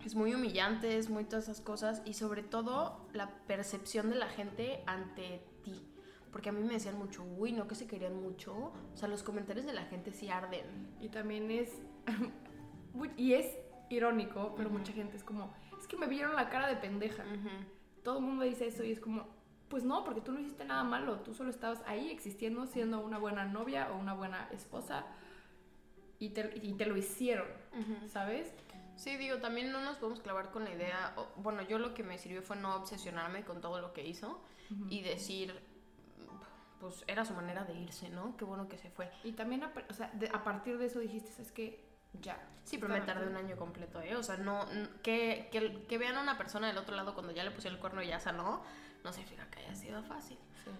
[0.05, 4.27] es muy humillante, es muy todas esas cosas y sobre todo la percepción de la
[4.27, 5.85] gente ante ti
[6.35, 8.73] porque a mí me decían mucho, uy, no que se querían mucho.
[8.93, 10.65] O sea, los comentarios de la gente sí arden.
[10.99, 11.71] Y también es.
[13.15, 13.57] y es
[13.89, 17.23] irónico, pero mucha gente es como, es que me vieron la cara de pendeja.
[18.03, 19.29] Todo el mundo dice eso y es como,
[19.69, 21.21] pues no, porque tú no hiciste nada malo.
[21.21, 25.05] Tú solo estabas ahí existiendo, siendo una buena novia o una buena esposa.
[26.19, 27.47] Y te, y te lo hicieron,
[28.09, 28.53] ¿sabes?
[28.95, 31.15] Sí, digo, también no nos podemos clavar con la idea.
[31.37, 34.41] bueno, yo lo que me sirvió fue no obsesionarme con todo lo que hizo
[34.89, 35.59] y decir,
[36.79, 38.35] pues era su manera de irse, ¿no?
[38.37, 39.11] Qué bueno que se fue.
[39.23, 41.83] Y también, a, o sea, a partir de eso dijiste, es que
[42.21, 42.37] ya.
[42.63, 44.15] Sí, pero me tardé un año completo, ¿eh?
[44.15, 44.65] O sea, no,
[45.03, 47.81] que, que, que, vean a una persona del otro lado cuando ya le pusieron el
[47.81, 48.63] cuerno y ya sanó,
[49.05, 50.37] no significa que haya sido fácil.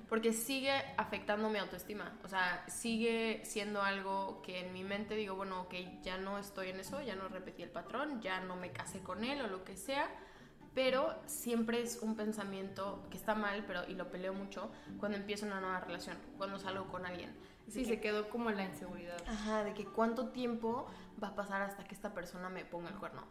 [0.10, 2.18] Porque sigue afectando mi autoestima.
[2.24, 6.70] O sea, sigue siendo algo que en mi mente digo, bueno, ok, ya no estoy
[6.70, 9.64] en eso, ya no repetí el patrón, ya no me casé con él o lo
[9.64, 10.10] que sea
[10.76, 15.46] pero siempre es un pensamiento que está mal, pero y lo peleo mucho cuando empiezo
[15.46, 17.34] una nueva relación, cuando salgo con alguien.
[17.70, 19.18] Sí, se quedó como la inseguridad.
[19.26, 20.86] Ajá, de que cuánto tiempo
[21.24, 23.24] va a pasar hasta que esta persona me ponga el cuerno.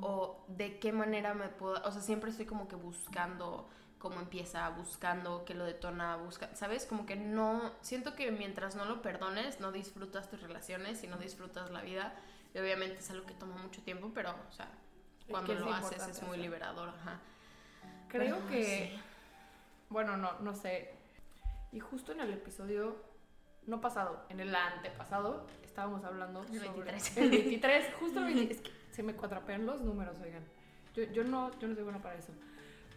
[0.00, 1.80] O de qué manera me puedo...
[1.84, 6.86] O sea, siempre estoy como que buscando cómo empieza, buscando qué lo detona, busca, ¿sabes?
[6.86, 7.72] Como que no...
[7.80, 12.14] Siento que mientras no lo perdones, no disfrutas tus relaciones y no disfrutas la vida.
[12.54, 14.68] Y obviamente es algo que toma mucho tiempo, pero, o sea,
[15.28, 17.20] cuando lo haces es muy liberador, ajá.
[18.08, 18.96] Creo que,
[19.88, 20.94] bueno, no, no sé.
[21.72, 22.96] Y justo en el episodio,
[23.66, 27.16] no pasado, en el antepasado, estábamos hablando el 23.
[27.16, 28.72] El 23, justo el 23.
[28.92, 30.44] se me cuatrapean los números, oigan.
[30.94, 32.32] Yo, yo, no, yo no soy bueno para eso.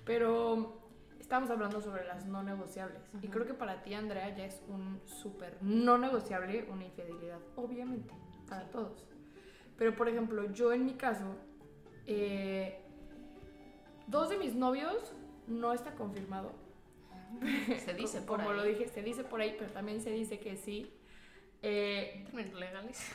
[0.06, 0.89] Pero
[1.30, 3.04] estamos hablando sobre las no negociables.
[3.22, 7.38] Y creo que para ti, Andrea, ya es un súper no negociable una infidelidad.
[7.56, 8.12] Obviamente,
[8.48, 9.06] para todos.
[9.78, 11.36] Pero, por ejemplo, yo en mi caso,
[12.08, 12.80] eh,
[14.08, 15.14] dos de mis novios
[15.46, 16.52] no está confirmado.
[17.86, 18.58] Se dice por Como ahí.
[18.58, 20.92] lo dije, se dice por ahí, pero también se dice que sí.
[21.62, 23.08] Eh, legales.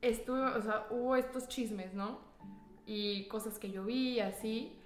[0.00, 2.20] estuve, o sea, hubo estos chismes, ¿no?
[2.86, 4.78] Y cosas que yo vi así.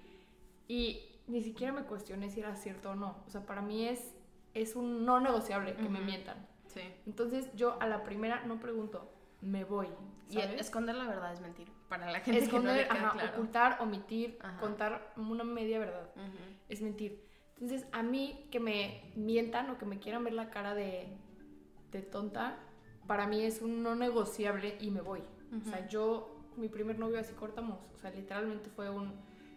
[0.67, 3.23] Y ni siquiera me cuestioné si era cierto o no.
[3.25, 4.13] O sea, para mí es,
[4.53, 6.05] es un no negociable que me Ujú.
[6.05, 6.47] mientan.
[6.67, 6.81] Sí.
[7.05, 9.87] Entonces yo a la primera no pregunto, me voy.
[10.29, 10.61] Y ¿sabes?
[10.61, 11.67] esconder la verdad es mentir.
[11.89, 13.31] Para la gente Esconder, que no le ajá, claro.
[13.33, 14.57] ocultar, omitir, Ajá.
[14.59, 16.09] contar una media verdad.
[16.15, 16.37] Ujú.
[16.69, 17.23] Es mentir.
[17.53, 21.07] Entonces, a mí que me mientan o que me quieran ver la cara de,
[21.91, 22.57] de tonta,
[23.05, 25.21] para mí es un no negociable y me voy.
[25.61, 27.77] O sea, yo, mi primer novio así cortamos.
[27.93, 29.13] O sea, literalmente fue un,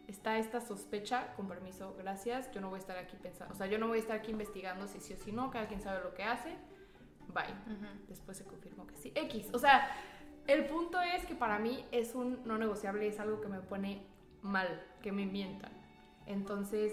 [0.07, 3.66] está esta sospecha, con permiso, gracias, yo no voy a estar aquí pensando, o sea,
[3.66, 6.03] yo no voy a estar aquí investigando si sí o si no, cada quien sabe
[6.03, 6.57] lo que hace,
[7.29, 7.55] bye.
[8.09, 9.12] Después se confirmó que sí.
[9.14, 9.88] X, o sea,
[10.47, 14.07] el punto es que para mí es un no negociable, es algo que me pone
[14.42, 15.73] mal, que me mientan.
[16.27, 16.92] Entonces,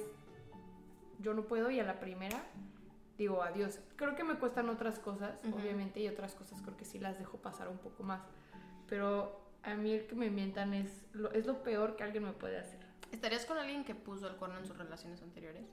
[1.19, 2.43] yo no puedo y a la primera
[3.17, 3.79] digo adiós.
[3.95, 7.37] Creo que me cuestan otras cosas, obviamente, y otras cosas creo que sí las dejo
[7.37, 8.21] pasar un poco más.
[8.87, 12.33] Pero a mí el que me mientan es lo, es lo peor que alguien me
[12.33, 12.82] puede hacer.
[13.13, 15.63] ¿Estarías con alguien que puso el cuerno en sus relaciones anteriores?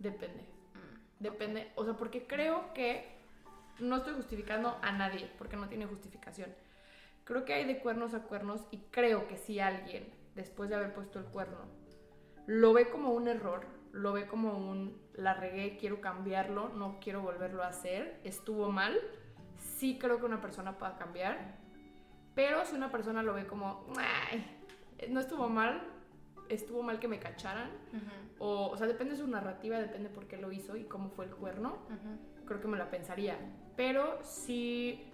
[0.00, 0.42] Depende.
[0.74, 1.22] Mm.
[1.22, 3.06] Depende, o sea, porque creo que
[3.78, 6.52] no estoy justificando a nadie, porque no tiene justificación.
[7.22, 10.92] Creo que hay de cuernos a cuernos y creo que si alguien, después de haber
[10.92, 11.58] puesto el cuerno,
[12.46, 17.22] lo ve como un error, lo ve como un la regué, quiero cambiarlo, no quiero
[17.22, 18.98] volverlo a hacer, estuvo mal,
[19.56, 21.58] sí creo que una persona pueda cambiar,
[22.34, 24.44] pero si una persona lo ve como, "Ay,
[25.10, 25.99] no estuvo mal,
[26.50, 27.70] estuvo mal que me cacharan,
[28.38, 31.24] o, o sea, depende de su narrativa, depende por qué lo hizo y cómo fue
[31.26, 31.78] el cuerno.
[32.46, 33.38] Creo que me la pensaría.
[33.76, 35.10] Pero sí,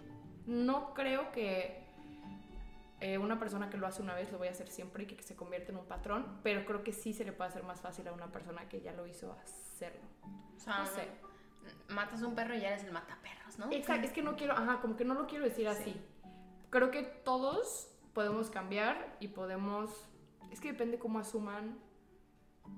[0.46, 1.86] no creo que
[3.00, 5.22] eh, una persona que lo hace una vez lo vaya a hacer siempre y que,
[5.22, 6.40] se convierta en un patrón.
[6.42, 8.92] Pero creo que sí se le puede hacer más fácil a una persona que ya
[8.92, 10.00] lo hizo hacerlo.
[10.56, 11.08] O sea, No sé.
[11.88, 13.70] matas un perro y ya eres el mataperros, ¿no?
[13.70, 16.00] Exacto, es que no quiero, ajá, como que no lo quiero decir así.
[16.70, 19.90] Creo que todos podemos cambiar y podemos.
[20.50, 21.78] Es que depende cómo asuman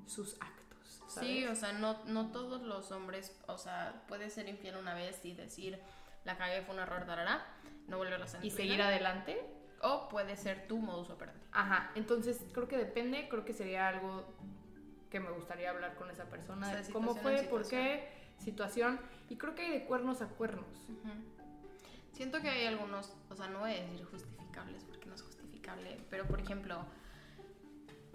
[0.07, 1.02] sus actos.
[1.09, 5.24] Sí, o sea, no, no todos los hombres, o sea, puedes ser infiel una vez
[5.24, 5.81] y decir,
[6.24, 7.46] la cagué, fue un error, tarará,
[7.87, 9.40] no volver a hacer y seguir adelante.
[9.81, 11.40] O puede ser tu modus operandi.
[11.52, 14.26] Ajá, entonces creo que depende, creo que sería algo
[15.09, 16.66] que me gustaría hablar con esa persona.
[16.66, 17.44] O sea, de ¿Cómo fue?
[17.44, 18.09] ¿Por qué?
[18.38, 19.00] Situación.
[19.28, 20.66] Y creo que hay de cuernos a cuernos.
[22.12, 26.00] Siento que hay algunos, o sea, no voy a decir justificables porque no es justificable,
[26.11, 26.85] pero por ejemplo,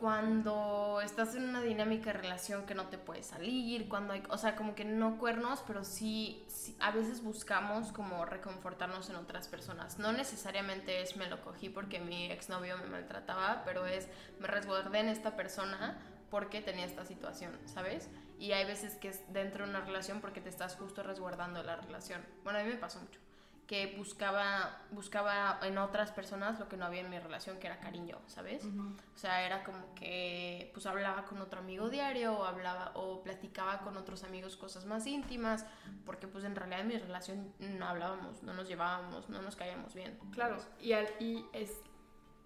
[0.03, 4.37] cuando estás en una dinámica de relación que no te puedes salir, cuando hay, o
[4.37, 9.47] sea, como que no cuernos, pero sí, sí, a veces buscamos como reconfortarnos en otras
[9.47, 9.99] personas.
[9.99, 14.09] No necesariamente es me lo cogí porque mi exnovio me maltrataba, pero es
[14.41, 15.97] me resguardé en esta persona
[16.29, 18.09] porque tenía esta situación, ¿sabes?
[18.37, 21.77] Y hay veces que es dentro de una relación porque te estás justo resguardando la
[21.77, 22.21] relación.
[22.43, 23.21] Bueno, a mí me pasó mucho
[23.67, 27.79] que buscaba, buscaba en otras personas lo que no había en mi relación, que era
[27.79, 28.65] cariño, ¿sabes?
[28.65, 33.79] O sea, era como que pues hablaba con otro amigo diario o hablaba o platicaba
[33.79, 35.65] con otros amigos cosas más íntimas,
[36.05, 39.93] porque pues en realidad en mi relación no hablábamos, no nos llevábamos, no nos caíamos
[39.93, 40.19] bien.
[40.31, 41.71] Claro, y, al- y es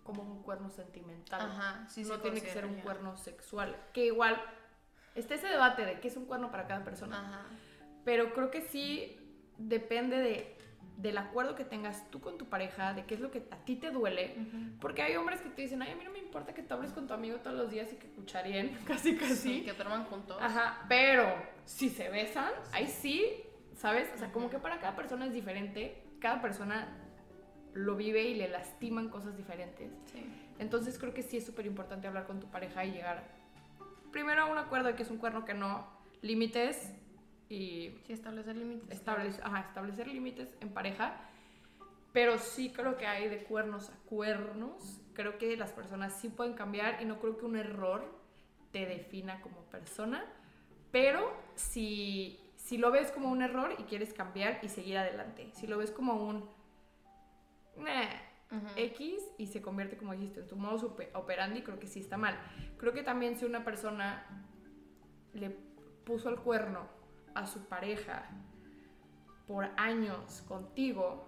[0.03, 1.41] como un cuerno sentimental.
[1.41, 3.75] Ajá, sí no tiene que ser un cuerno sexual.
[3.91, 4.39] Que igual
[5.15, 7.19] está ese debate de qué es un cuerno para cada persona.
[7.19, 7.41] Ajá.
[8.05, 9.19] Pero creo que sí
[9.57, 10.56] depende de,
[10.97, 13.75] del acuerdo que tengas tú con tu pareja, de qué es lo que a ti
[13.75, 14.35] te duele.
[14.81, 16.91] Porque hay hombres que te dicen, ay, a mí no me importa que te hables
[16.91, 19.35] con tu amigo todos los días y que cucharien, casi casi.
[19.35, 20.37] Sí, que duerman juntos.
[20.41, 21.25] Ajá, pero
[21.65, 23.43] si se besan, ahí sí,
[23.75, 24.09] ¿sabes?
[24.15, 26.87] O sea, como que para cada persona es diferente, cada persona
[27.73, 29.91] lo vive y le lastiman cosas diferentes.
[30.11, 30.25] Sí.
[30.57, 33.23] Entonces creo que sí es súper importante hablar con tu pareja y llegar
[34.11, 35.85] primero a un acuerdo de que es un cuerno que no,
[36.23, 36.91] límites
[37.49, 38.89] y Sí, establecer límites.
[38.91, 41.17] establecer, ajá, establecer límites en pareja.
[42.13, 45.01] Pero sí creo que hay de cuernos a cuernos.
[45.13, 48.03] Creo que las personas sí pueden cambiar y no creo que un error
[48.71, 50.25] te defina como persona.
[50.91, 55.67] Pero si, si lo ves como un error y quieres cambiar y seguir adelante, si
[55.67, 56.49] lo ves como un.
[58.77, 62.17] X y se convierte, como dijiste, en tu modus ope- operandi, creo que sí está
[62.17, 62.37] mal.
[62.77, 64.25] Creo que también si una persona
[65.33, 65.49] le
[66.05, 66.87] puso el cuerno
[67.37, 68.23] a su pareja
[69.47, 71.27] por años contigo,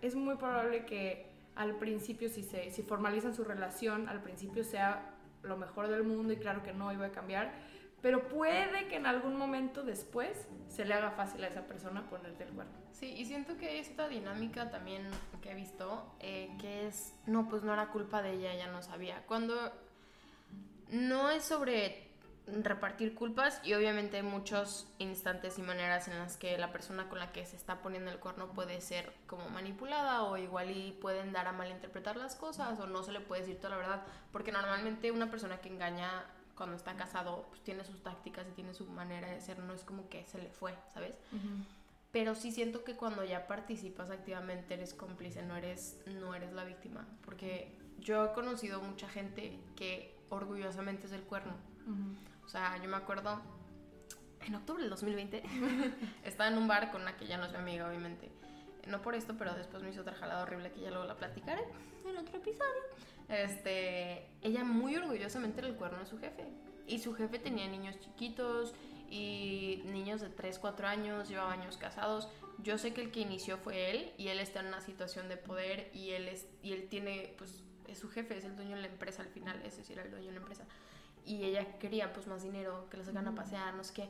[0.00, 5.14] es muy probable que al principio, si, se, si formalizan su relación, al principio sea
[5.42, 7.52] lo mejor del mundo y claro que no iba a cambiar,
[8.00, 12.44] pero puede que en algún momento después se le haga fácil a esa persona ponerte
[12.44, 12.72] el cuerno.
[12.92, 15.02] Sí, y siento que esta dinámica también
[15.42, 18.82] que he visto, eh, que es, no, pues no era culpa de ella, ella no
[18.82, 19.24] sabía.
[19.26, 19.72] Cuando
[20.90, 22.07] no es sobre
[22.62, 27.18] repartir culpas y obviamente hay muchos instantes y maneras en las que la persona con
[27.18, 31.32] la que se está poniendo el cuerno puede ser como manipulada o igual y pueden
[31.32, 34.52] dar a malinterpretar las cosas o no se le puede decir toda la verdad porque
[34.52, 38.86] normalmente una persona que engaña cuando está casado pues tiene sus tácticas y tiene su
[38.86, 41.14] manera de ser, no es como que se le fue, ¿sabes?
[42.10, 46.64] Pero sí siento que cuando ya participas activamente eres cómplice, no eres, no eres la
[46.64, 47.06] víctima.
[47.24, 51.52] Porque yo he conocido mucha gente que orgullosamente es el cuerno.
[52.48, 53.42] O sea, yo me acuerdo,
[54.46, 55.42] en octubre del 2020,
[56.24, 58.30] estaba en un bar con una que ya no es mi amiga, obviamente.
[58.86, 61.62] No por esto, pero después me hizo otra jalada horrible que ya luego la platicaré
[62.08, 62.82] en otro episodio.
[63.28, 66.46] Este, ella muy orgullosamente el cuerno de su jefe.
[66.86, 68.72] Y su jefe tenía niños chiquitos
[69.10, 72.30] y niños de 3, 4 años, llevaba años casados.
[72.62, 75.36] Yo sé que el que inició fue él y él está en una situación de
[75.36, 78.82] poder y él, es, y él tiene, pues, es su jefe, es el dueño de
[78.82, 80.64] la empresa al final, es decir, el dueño de la empresa
[81.24, 84.08] y ella quería pues más dinero, que los sacan a pasear, no sé qué.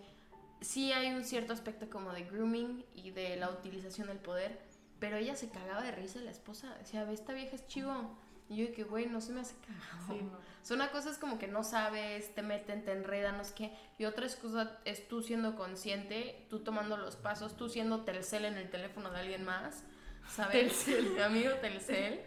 [0.60, 4.60] Sí hay un cierto aspecto como de grooming y de la utilización del poder,
[4.98, 8.16] pero ella se cagaba de risa la esposa, decía, ve, esta vieja es chivo.
[8.48, 10.06] Y yo que, güey, no se me hace cagado.
[10.08, 10.38] Sí, no.
[10.62, 13.72] Son una cosa es como que no sabes, te meten, te enredan, no sé qué.
[13.98, 18.58] Y otra cosa es tú siendo consciente, tú tomando los pasos, tú siendo Telcel en
[18.58, 19.84] el teléfono de alguien más,
[20.30, 20.84] ¿sabes?
[20.84, 21.10] Telcel.
[21.12, 22.22] Mi amigo Telcel.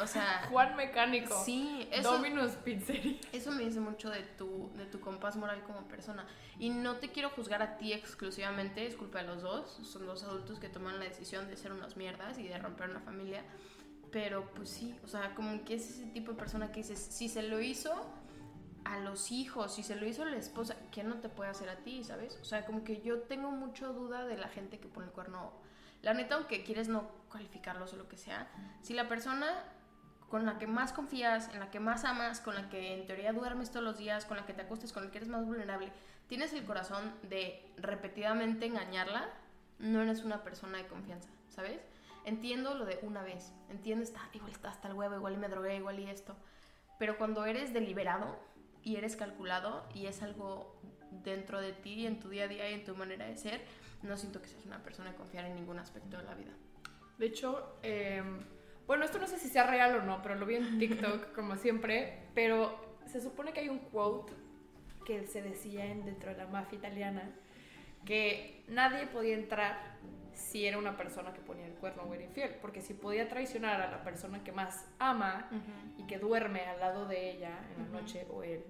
[0.00, 0.46] O sea.
[0.50, 1.42] Juan Mecánico.
[1.44, 2.12] Sí, eso.
[2.12, 3.18] Dominus Pizzeria.
[3.32, 6.26] Eso me dice mucho de tu, de tu compás moral como persona.
[6.58, 9.78] Y no te quiero juzgar a ti exclusivamente, es culpa de los dos.
[9.82, 13.00] Son dos adultos que toman la decisión de ser unas mierdas y de romper una
[13.00, 13.42] familia.
[14.10, 17.28] Pero pues sí, o sea, como que es ese tipo de persona que dices, si
[17.28, 17.92] se lo hizo
[18.84, 21.68] a los hijos, si se lo hizo a la esposa, ¿qué no te puede hacer
[21.68, 22.38] a ti, sabes?
[22.40, 25.52] O sea, como que yo tengo mucha duda de la gente que pone el cuerno.
[26.00, 28.48] La neta, aunque quieres no cualificarlos o lo que sea,
[28.80, 29.52] si la persona
[30.28, 33.32] con la que más confías, en la que más amas, con la que en teoría
[33.32, 35.90] duermes todos los días, con la que te acuestas, con la que eres más vulnerable,
[36.28, 39.28] tienes el corazón de repetidamente engañarla,
[39.78, 41.80] no eres una persona de confianza, ¿sabes?
[42.24, 45.48] Entiendo lo de una vez, entiendo, está, igual está hasta el huevo, igual y me
[45.48, 46.36] drogué, igual y esto,
[46.98, 48.38] pero cuando eres deliberado
[48.82, 50.78] y eres calculado y es algo
[51.24, 53.62] dentro de ti, en tu día a día y en tu manera de ser,
[54.02, 56.52] no siento que seas una persona de confiar en ningún aspecto de la vida.
[57.16, 58.22] De hecho, eh
[58.88, 61.56] bueno, esto no sé si sea real o no, pero lo vi en TikTok como
[61.56, 62.24] siempre.
[62.34, 64.32] Pero se supone que hay un quote
[65.06, 67.30] que se decía en, dentro de la mafia italiana
[68.04, 69.98] que nadie podía entrar
[70.32, 73.80] si era una persona que ponía el cuerno o era infiel, porque si podía traicionar
[73.80, 75.50] a la persona que más ama
[75.98, 78.64] y que duerme al lado de ella en la noche o él,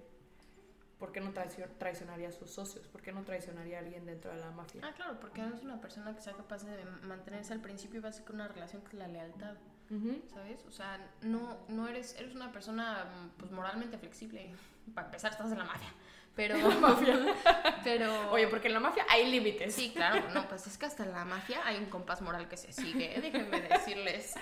[0.97, 2.87] ¿por qué no traicionaría a sus socios?
[2.87, 4.81] ¿Por qué no traicionaría a alguien dentro de la mafia?
[4.83, 8.31] Ah, claro, porque no es una persona que sea capaz de mantenerse al principio ser
[8.33, 9.55] una relación que es la lealtad.
[10.31, 10.63] ¿Sabes?
[10.67, 13.05] O sea, no, no eres, eres una persona
[13.37, 14.53] pues moralmente flexible.
[14.93, 15.89] Para empezar, estás en la mafia.
[16.35, 17.17] Pero, mafia.
[17.83, 18.31] pero...
[18.31, 19.75] Oye, porque en la mafia hay límites.
[19.75, 20.23] Sí, claro.
[20.33, 23.19] No, pues es que hasta en la mafia hay un compás moral que se sigue.
[23.21, 24.35] Déjenme decirles.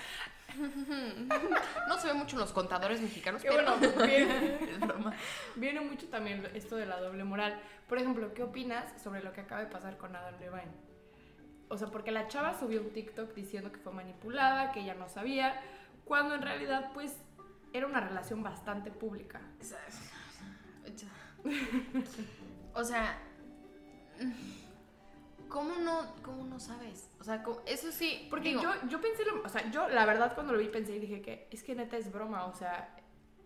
[1.88, 4.58] No se ve mucho en los contadores mexicanos, pero bueno, viene,
[5.56, 7.60] viene mucho también esto de la doble moral.
[7.88, 10.87] Por ejemplo, ¿qué opinas sobre lo que acaba de pasar con Adam Levine?
[11.68, 15.08] O sea, porque la chava subió un TikTok diciendo que fue manipulada, que ella no
[15.08, 15.60] sabía,
[16.04, 17.16] cuando en realidad, pues,
[17.72, 19.40] era una relación bastante pública.
[22.74, 23.18] O sea,
[25.48, 27.10] ¿cómo no, cómo no sabes?
[27.20, 28.26] O sea, eso sí.
[28.30, 31.20] Porque yo, yo pensé, o sea, yo la verdad cuando lo vi pensé y dije
[31.20, 32.96] que es que neta es broma, o sea,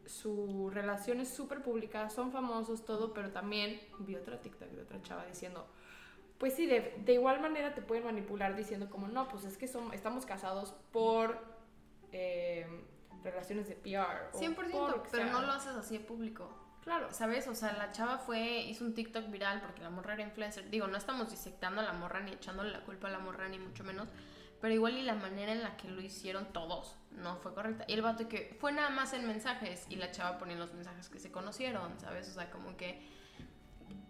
[0.06, 5.00] su relación es súper pública, son famosos, todo, pero también vi otra TikTok de otra
[5.02, 5.66] chava diciendo
[6.42, 9.94] pues sí, de, igual manera te pueden manipular diciendo como, no, pues es que somos,
[9.94, 11.38] estamos casados por
[12.10, 12.66] eh,
[13.22, 14.32] relaciones de PR.
[14.32, 16.52] 100%, pero no lo haces así de público.
[16.82, 17.12] Claro.
[17.12, 17.46] ¿Sabes?
[17.46, 20.68] O sea, la chava fue, hizo un TikTok viral porque la morra era influencer.
[20.68, 23.60] Digo, no estamos disectando a la morra ni echándole la culpa a la morra ni
[23.60, 24.08] mucho menos.
[24.60, 27.84] Pero igual y la manera en la que lo hicieron todos no fue correcta.
[27.86, 31.08] Y el vato que fue nada más en mensajes y la chava ponía los mensajes
[31.08, 32.28] que se conocieron, ¿sabes?
[32.30, 33.00] O sea, como que,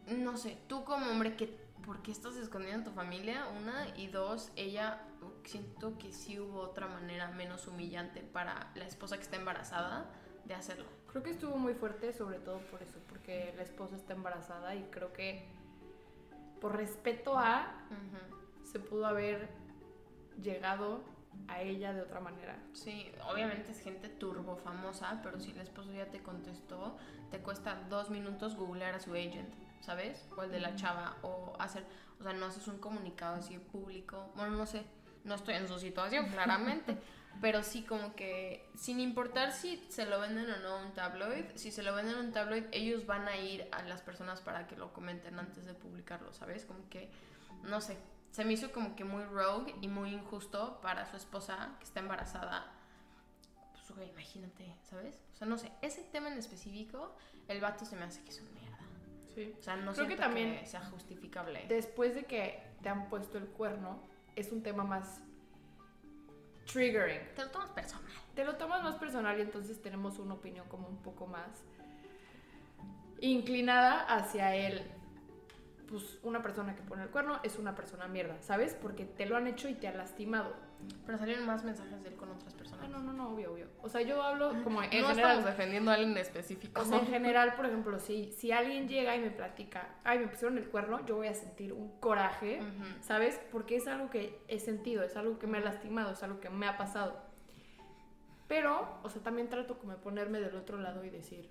[0.07, 3.47] no sé, tú como hombre que ¿por qué estás escondiendo a tu familia?
[3.57, 5.01] Una, y dos, ella,
[5.45, 10.07] siento que sí hubo otra manera menos humillante para la esposa que está embarazada
[10.45, 10.87] de hacerlo.
[11.11, 14.85] Creo que estuvo muy fuerte, sobre todo por eso, porque la esposa está embarazada y
[14.85, 15.47] creo que
[16.61, 17.75] por respeto a,
[18.64, 19.49] se pudo haber
[20.40, 21.03] llegado
[21.49, 22.57] a ella de otra manera.
[22.73, 26.97] Sí, obviamente es gente turbo famosa, pero si el esposo ya te contestó,
[27.31, 30.27] te cuesta dos minutos googlear a su agent, ¿sabes?
[30.37, 31.85] O el de la chava, o hacer,
[32.18, 34.33] o sea, no haces un comunicado así público.
[34.35, 34.85] Bueno, no sé,
[35.25, 36.97] no estoy en su situación, claramente.
[37.40, 41.45] pero sí como que, sin importar si se lo venden o no a un tabloid,
[41.57, 44.66] si se lo venden a un tabloid, ellos van a ir a las personas para
[44.66, 46.64] que lo comenten antes de publicarlo, ¿sabes?
[46.64, 47.11] Como que,
[47.64, 47.99] no sé,
[48.31, 52.01] se me hizo como que muy rogue y muy injusto para su esposa que está
[52.01, 52.73] embarazada.
[53.73, 55.21] Pues, güey, imagínate, ¿sabes?
[55.35, 57.14] O sea, no sé, ese tema en específico,
[57.49, 58.62] el vato se me hace que es mierda.
[59.35, 59.55] Sí.
[59.59, 61.64] O sea, no Creo siento que también que sea justificable.
[61.68, 64.01] después de que te han puesto el cuerno,
[64.37, 65.21] es un tema más
[66.73, 67.21] triggering.
[67.35, 68.12] Te lo tomas personal.
[68.35, 71.64] Te lo tomas más personal y entonces tenemos una opinión como un poco más
[73.21, 74.83] inclinada hacia él.
[75.88, 78.75] Pues una persona que pone el cuerno es una persona mierda, ¿sabes?
[78.75, 80.55] Porque te lo han hecho y te han lastimado.
[81.07, 82.90] Pero salieron más mensajes de él con otras Ah, personas.
[82.90, 83.66] no, no, no, obvio, obvio.
[83.83, 85.18] O sea, yo hablo como en no general.
[85.18, 86.81] estamos defendiendo a alguien en específico.
[86.81, 90.29] O sea, en general, por ejemplo, si, si alguien llega y me platica, ay, me
[90.29, 92.61] pusieron el cuerno, yo voy a sentir un coraje.
[93.01, 93.40] ¿sabes?
[93.51, 96.51] Porque es algo que he sentido, es algo que me ha lastimado, es algo que
[96.51, 97.16] me ha pasado.
[98.49, 101.49] Pero, o sea, también trato como de ponerme del otro lado y decir,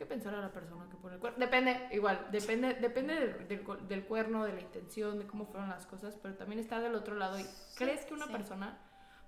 [0.00, 1.38] ¿qué pensará la persona que pone el cuerno?
[1.38, 5.68] Depende, igual, depende, depende del, del cu- del cuerno, de la intención, de cómo fueron
[5.68, 7.44] las cosas, pero también está del otro lado y
[7.76, 8.32] ¿crees que una sí.
[8.32, 8.78] persona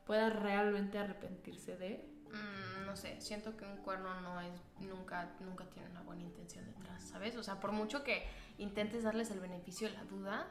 [0.06, 2.08] pueda realmente arrepentirse de?
[2.30, 6.64] Mm, no sé, siento que un cuerno no es, nunca, nunca tiene una buena intención
[6.64, 7.37] detrás, ¿sabes?
[7.37, 10.46] O sea, por mucho que intentes darles el beneficio de la duda,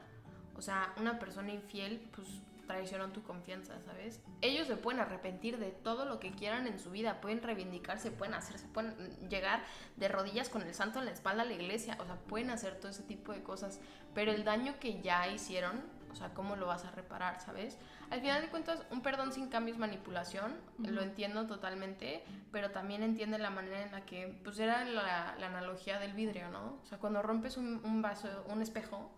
[0.56, 2.28] o sea, una persona infiel, pues
[2.72, 4.22] traicionó tu confianza, ¿sabes?
[4.40, 8.34] Ellos se pueden arrepentir de todo lo que quieran en su vida, pueden reivindicarse, pueden
[8.34, 8.96] hacerse, pueden
[9.30, 9.64] llegar
[9.98, 12.76] de rodillas con el santo en la espalda a la iglesia, o sea, pueden hacer
[12.80, 13.82] todo ese tipo de cosas,
[14.14, 17.78] pero el daño que ya hicieron, o sea, ¿cómo lo vas a reparar, ¿sabes?
[18.10, 23.04] Al final de cuentas, un perdón sin cambio es manipulación, lo entiendo totalmente, pero también
[23.04, 26.80] entiende la manera en la que, pues era la, la analogía del vidrio, ¿no?
[26.82, 29.12] O sea, cuando rompes un, un vaso, un espejo,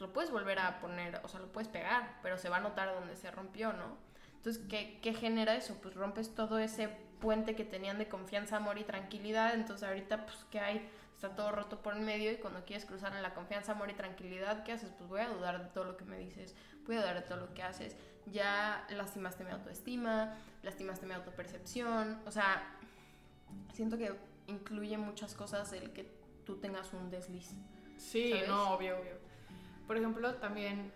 [0.00, 2.92] lo puedes volver a poner, o sea, lo puedes pegar, pero se va a notar
[2.94, 3.96] donde se rompió, ¿no?
[4.36, 5.78] Entonces, ¿qué, qué genera eso?
[5.82, 6.88] Pues rompes todo ese
[7.20, 10.90] puente que tenían de confianza, amor y tranquilidad, entonces ahorita, pues, ¿qué hay?
[11.14, 13.94] Está todo roto por el medio y cuando quieres cruzar en la confianza, amor y
[13.94, 14.90] tranquilidad, ¿qué haces?
[14.96, 17.38] Pues voy a dudar de todo lo que me dices, voy a dudar de todo
[17.38, 17.94] lo que haces.
[18.24, 22.74] Ya lastimaste mi autoestima, lastimaste mi autopercepción, o sea,
[23.74, 24.14] siento que
[24.46, 26.10] incluye muchas cosas el que
[26.46, 27.50] tú tengas un desliz.
[27.98, 28.48] Sí, ¿Sabes?
[28.48, 29.29] no, obvio, obvio.
[29.90, 30.92] Por ejemplo, también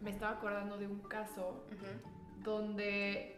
[0.00, 1.66] me estaba acordando de un caso
[2.44, 3.36] donde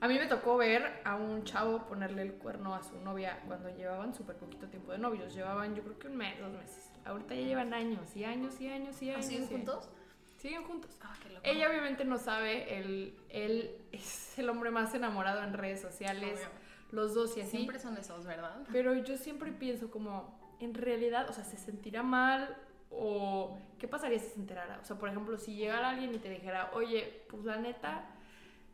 [0.00, 3.68] a mí me tocó ver a un chavo ponerle el cuerno a su novia cuando
[3.76, 5.34] llevaban súper poquito tiempo de novios.
[5.34, 6.90] Llevaban yo creo que un mes, dos meses.
[7.04, 9.26] Ahorita ya llevan años y años y años y años.
[9.26, 9.90] ¿Siguen juntos?
[10.38, 10.98] Siguen juntos.
[11.02, 11.42] Ah, qué loco.
[11.44, 16.48] Ella obviamente no sabe, él, él es el hombre más enamorado en redes sociales, Obvio.
[16.92, 17.50] los dos y así.
[17.58, 18.62] Siempre son esos, ¿verdad?
[18.72, 22.56] Pero yo siempre pienso como, en realidad, o sea, ¿se sentirá mal?
[22.96, 24.78] ¿O qué pasaría si se enterara?
[24.80, 28.08] O sea, por ejemplo, si llegara alguien y te dijera, oye, pues la neta,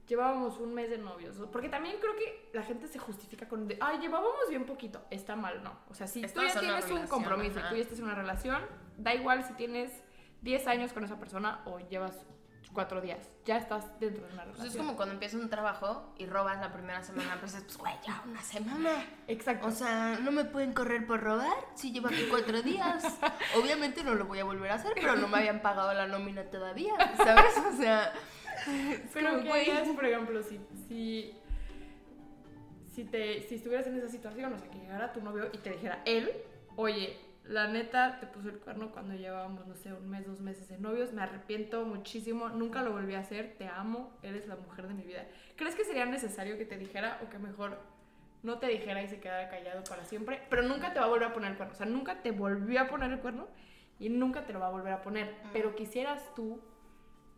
[0.06, 1.36] llevábamos un mes de novios.
[1.50, 5.02] Porque también creo que la gente se justifica con, de, ay, llevábamos bien poquito.
[5.10, 5.78] Está mal, ¿no?
[5.88, 8.62] O sea, si tú ya tienes un compromiso y tú ya estás en una relación,
[8.98, 10.02] da igual si tienes
[10.42, 12.26] 10 años con esa persona o llevas
[12.72, 13.18] cuatro días.
[13.44, 14.56] Ya estás dentro de una relación.
[14.56, 17.76] Pues es como cuando empiezas un trabajo y robas la primera semana, pues es, pues,
[17.78, 19.04] güey, ya una semana.
[19.28, 19.66] Exacto.
[19.66, 23.04] O sea, no me pueden correr por robar si llevo aquí cuatro días.
[23.56, 26.44] Obviamente no lo voy a volver a hacer, pero no me habían pagado la nómina
[26.44, 27.56] todavía, ¿sabes?
[27.72, 28.12] O sea,
[29.12, 31.34] Pero ¿qué harías, por ejemplo, si, si,
[32.94, 34.52] si, te, si estuvieras en esa situación?
[34.52, 36.30] O sea, que llegara tu novio y te dijera él,
[36.76, 40.68] oye, la neta, te puso el cuerno cuando llevábamos, no sé, un mes, dos meses
[40.68, 44.86] de novios, me arrepiento muchísimo, nunca lo volví a hacer, te amo, eres la mujer
[44.86, 45.26] de mi vida.
[45.56, 47.78] ¿Crees que sería necesario que te dijera o que mejor
[48.44, 50.40] no te dijera y se quedara callado para siempre?
[50.48, 52.80] Pero nunca te va a volver a poner el cuerno, o sea, nunca te volvió
[52.82, 53.48] a poner el cuerno
[53.98, 55.34] y nunca te lo va a volver a poner.
[55.52, 56.62] Pero quisieras tú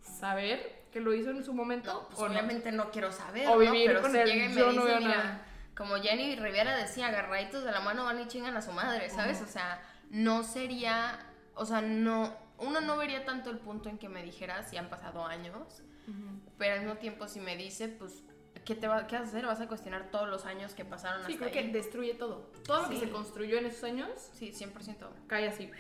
[0.01, 2.31] saber que lo hizo en su momento no, pues o no?
[2.33, 3.59] obviamente no quiero saber, O ¿no?
[3.61, 5.47] vivir Pero con si él, llega y me yo dice, no veo mira, nada.
[5.77, 9.41] como Jenny Rivera decía, agarraditos de la mano van y chingan a su madre, ¿sabes?
[9.41, 9.81] O sea,
[10.13, 11.19] no sería,
[11.57, 14.89] o sea, no, uno no vería tanto el punto en que me dijera si han
[14.89, 15.83] pasado años,
[16.59, 18.23] pero al mismo tiempo si me dice, pues,
[18.65, 19.47] ¿qué, te va, ¿qué vas a hacer?
[19.47, 21.73] ¿Vas a cuestionar todos los años que pasaron Sí, hasta creo ahí?
[21.73, 22.51] que destruye todo.
[22.67, 25.09] Todo lo que se construyó en esos años Sí, 100%.
[25.27, 25.71] cae así.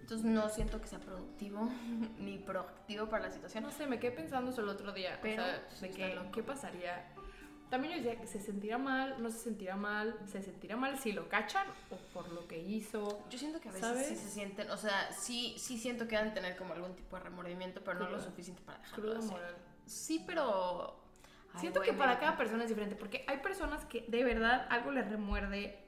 [0.00, 1.68] Entonces no siento que sea productivo
[2.18, 3.64] ni proactivo para la situación.
[3.64, 5.18] No sé, me quedé pensando eso el otro día.
[5.22, 6.30] Pero, o sea, de que, loco.
[6.32, 7.12] ¿qué pasaría?
[7.70, 11.12] También yo decía que se sentirá mal, no se sentirá mal, se sentirá mal si
[11.12, 13.22] lo cachan o por lo que hizo.
[13.30, 14.06] Yo siento que a veces ¿Sabes?
[14.08, 17.16] sí se sienten, o sea, sí, sí siento que van a tener como algún tipo
[17.16, 19.54] de remordimiento, pero no lo suficiente para dejarlo de moral.
[19.86, 20.96] Sí, pero.
[21.52, 24.90] Ay, Siento que para cada persona es diferente, porque hay personas que de verdad algo
[24.90, 25.78] les remuerde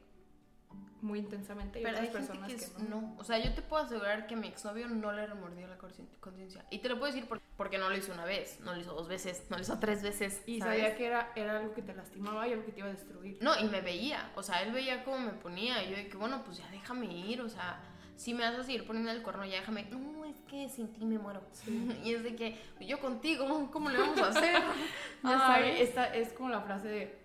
[1.02, 3.00] muy intensamente y Pero hay otras gente personas que, no.
[3.00, 3.16] no.
[3.18, 6.64] O sea, yo te puedo asegurar que a mi exnovio no le remordió la conciencia.
[6.70, 8.94] Y te lo puedo decir por- porque no lo hizo una vez, no lo hizo
[8.94, 10.42] dos veces, no lo hizo tres veces.
[10.46, 10.80] Y ¿sabes?
[10.80, 13.38] sabía que era, era algo que te lastimaba y algo que te iba a destruir.
[13.40, 14.30] No, y me veía.
[14.36, 15.82] O sea, él veía cómo me ponía.
[15.82, 17.40] Y yo de que, bueno, pues ya déjame ir.
[17.40, 17.80] O sea,
[18.16, 19.84] si me vas a seguir poniendo el cuerno, ya déjame.
[19.90, 21.42] No, es que sin ti me muero.
[22.04, 24.54] y es de que yo contigo, ¿cómo le vamos a hacer?
[25.24, 25.80] ya sabes.
[25.80, 27.21] esta es como la frase de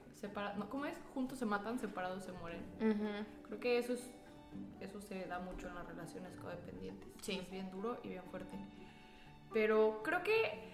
[0.57, 0.97] no, ¿cómo es?
[1.13, 2.61] Juntos se matan, separados se mueren.
[2.78, 3.26] Ujú.
[3.47, 4.09] Creo que eso es
[4.80, 7.09] eso se da mucho en las relaciones codependientes.
[7.22, 7.39] Sí.
[7.39, 8.57] Es bien duro y bien fuerte.
[9.53, 10.70] Pero creo que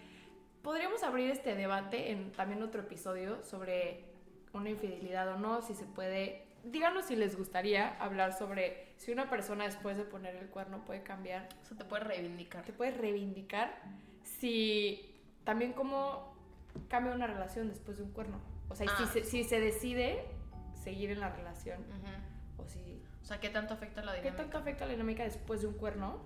[0.62, 4.06] podríamos abrir este debate en también otro episodio sobre
[4.54, 6.48] una infidelidad o no, si se puede.
[6.64, 11.04] Díganos si les gustaría hablar sobre si una persona después de poner el cuerno puede
[11.04, 12.64] cambiar, O sea, te puedes reivindicar.
[12.64, 13.82] te puede reivindicar,
[14.24, 15.14] si
[15.44, 16.34] también cómo
[16.88, 18.40] cambia una relación después de un cuerno.
[18.70, 19.08] O sea, si, Ah.
[19.14, 20.26] se, si se decide
[20.74, 21.80] seguir en la relación
[22.58, 24.44] o si O sea, ¿qué tanto afecta la ¿Qué dinámica?
[24.44, 26.20] tanto afecta la dinámica después de un cuerno?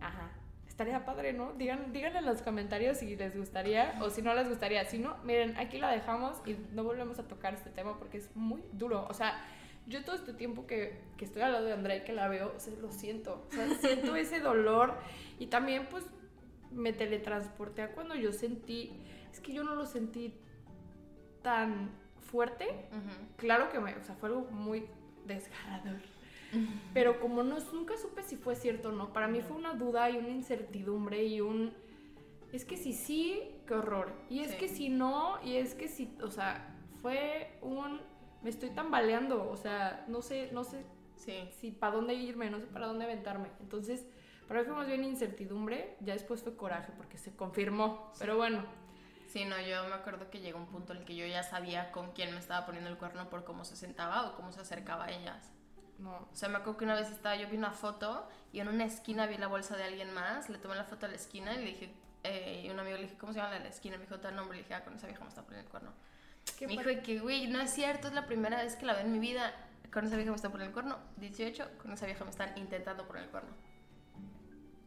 [0.00, 0.30] Ajá.
[0.66, 1.52] Estaría padre, ¿no?
[1.52, 4.84] Digan, díganle en los comentarios si les gustaría o si no les gustaría.
[4.86, 8.34] Si no, miren, aquí la dejamos y no volvemos a tocar este tema porque es
[8.34, 9.06] muy duro.
[9.10, 9.38] O sea,
[9.86, 12.54] yo todo este tiempo que, que estoy al lado de Andrea y que la veo,
[12.56, 13.46] o sea, lo siento.
[13.48, 14.94] O sea, siento ese dolor
[15.38, 16.06] y también pues
[16.70, 19.02] me teletransporté a cuando yo sentí,
[19.32, 20.34] es que yo no lo sentí
[21.42, 22.66] tan fuerte,
[23.36, 24.86] claro que me, o sea, fue algo muy
[25.26, 26.00] desgarrador.
[26.92, 30.10] Pero como no, nunca supe si fue cierto o no, para mí fue una duda
[30.10, 31.72] y una incertidumbre y un...
[32.52, 34.12] Es que si sí, qué horror.
[34.28, 34.56] Y es Sí.
[34.58, 38.00] que si no, y es que si, o sea, fue un...
[38.42, 40.84] Me estoy tambaleando, o sea, no sé, no sé
[41.14, 41.48] Sí.
[41.60, 43.48] si para dónde irme, no sé para dónde aventarme.
[43.60, 44.04] Entonces,
[44.48, 48.10] para mí fue más bien incertidumbre, ya después fue coraje porque se confirmó.
[48.18, 48.64] Pero bueno,
[49.32, 51.92] Sí, no, yo me acuerdo que llegó un punto en el que yo ya sabía
[51.92, 55.04] con quién me estaba poniendo el cuerno por cómo se sentaba o cómo se acercaba
[55.04, 55.52] a ellas.
[55.98, 56.16] no.
[56.32, 58.84] O sea, me acuerdo que una vez estaba, yo vi una foto y en una
[58.84, 61.58] esquina vi la bolsa de alguien más, le tomé la foto a la esquina y
[61.58, 63.96] le dije, eh, y un amigo le dije, ¿cómo se llama la de la esquina?
[63.98, 65.92] Me dijo tal nombre, le dije, ah, con esa vieja me está poniendo el cuerno.
[66.58, 69.04] ¿Qué Me dijo que, güey, no es cierto, es la primera vez que la veo
[69.04, 69.54] en mi vida,
[69.92, 70.98] con esa vieja me está poniendo el cuerno.
[71.18, 73.50] 18, con esa vieja me están intentando poner el cuerno.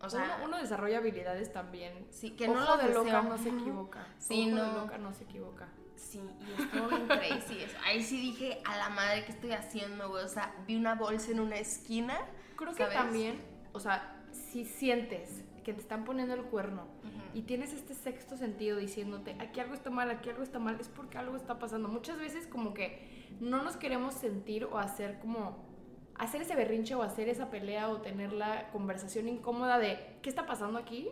[0.03, 2.05] O sea, uno, uno desarrolla habilidades también.
[2.09, 4.07] sí, que Ojo no lo de loca no se equivoca.
[4.19, 4.63] Sí, Ojo no.
[4.65, 5.67] de loca no se equivoca.
[5.95, 7.77] Sí, y estuvo bien crazy eso.
[7.85, 10.23] Ahí sí dije, a la madre, ¿qué estoy haciendo, güey?
[10.23, 12.19] O sea, vi una bolsa en una esquina.
[12.55, 13.39] Creo que también,
[13.71, 16.85] o sea, si sientes que te están poniendo el cuerno
[17.33, 20.89] y tienes este sexto sentido diciéndote, aquí algo está mal, aquí algo está mal, es
[20.89, 21.87] porque algo está pasando.
[21.87, 25.72] Muchas veces como que no nos queremos sentir o hacer como
[26.17, 30.45] hacer ese berrinche o hacer esa pelea o tener la conversación incómoda de qué está
[30.45, 31.09] pasando aquí,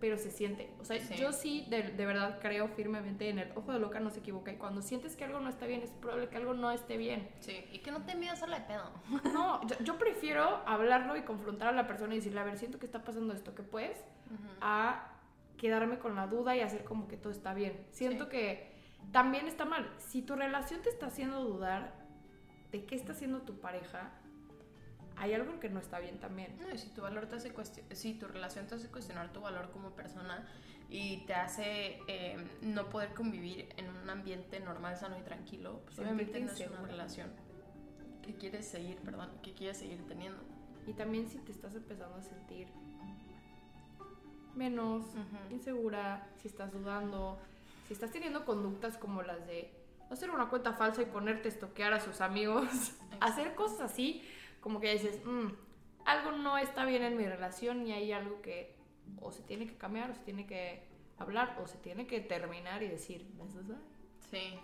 [0.00, 0.70] pero se siente.
[0.80, 1.16] O sea, Sí.
[1.16, 4.52] yo sí de, de verdad creo firmemente en el ojo de loca no se equivoca
[4.52, 7.28] y cuando sientes que algo no está bien es probable que algo no esté bien.
[7.40, 8.92] Sí, y que no te envíes hacerla de pedo.
[9.34, 12.78] No, yo, yo prefiero hablarlo y confrontar a la persona y decirle, a ver, siento
[12.78, 13.98] que está pasando esto, ¿qué puedes?
[14.60, 15.12] A
[15.56, 17.84] quedarme con la duda y hacer como que todo está bien.
[17.90, 18.30] Siento Sí.
[18.30, 18.72] que
[19.10, 19.90] también está mal.
[19.98, 21.92] Si tu relación te está haciendo dudar
[22.70, 24.12] de qué está haciendo tu pareja,
[25.18, 26.56] hay algo que no está bien también.
[26.60, 27.52] No, y si tu valor te hace
[27.92, 30.46] si tu relación te hace cuestionar tu valor como persona
[30.88, 35.98] y te hace eh, no poder convivir en un ambiente normal, sano y tranquilo, pues
[35.98, 37.30] obviamente no es una relación
[38.22, 40.42] que quieres seguir, perdón, que quieres seguir teniendo.
[40.86, 42.68] Y también si te estás empezando a sentir
[44.54, 45.54] menos Ujú.
[45.54, 47.38] insegura, si estás dudando,
[47.86, 49.72] si estás teniendo conductas como las de
[50.10, 52.66] hacer una cuenta falsa y ponerte a estoquear a sus amigos,
[53.20, 54.22] hacer cosas así,
[54.60, 55.48] como que dices, "Mm,
[56.04, 58.76] algo no está bien en mi relación y hay algo que
[59.20, 60.82] o se tiene que cambiar o se tiene que
[61.18, 63.26] hablar o se tiene que terminar y decir.
[64.30, 64.58] Sí,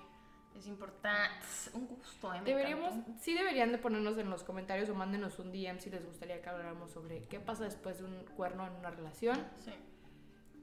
[0.57, 1.45] es importante.
[1.73, 2.41] Un gusto, ¿eh?
[2.41, 3.21] Me Deberíamos, encantó.
[3.23, 6.49] sí deberían de ponernos en los comentarios o mándenos un DM si les gustaría que
[6.49, 9.37] habláramos sobre qué pasa después de un cuerno en una relación.
[9.65, 9.73] Sí.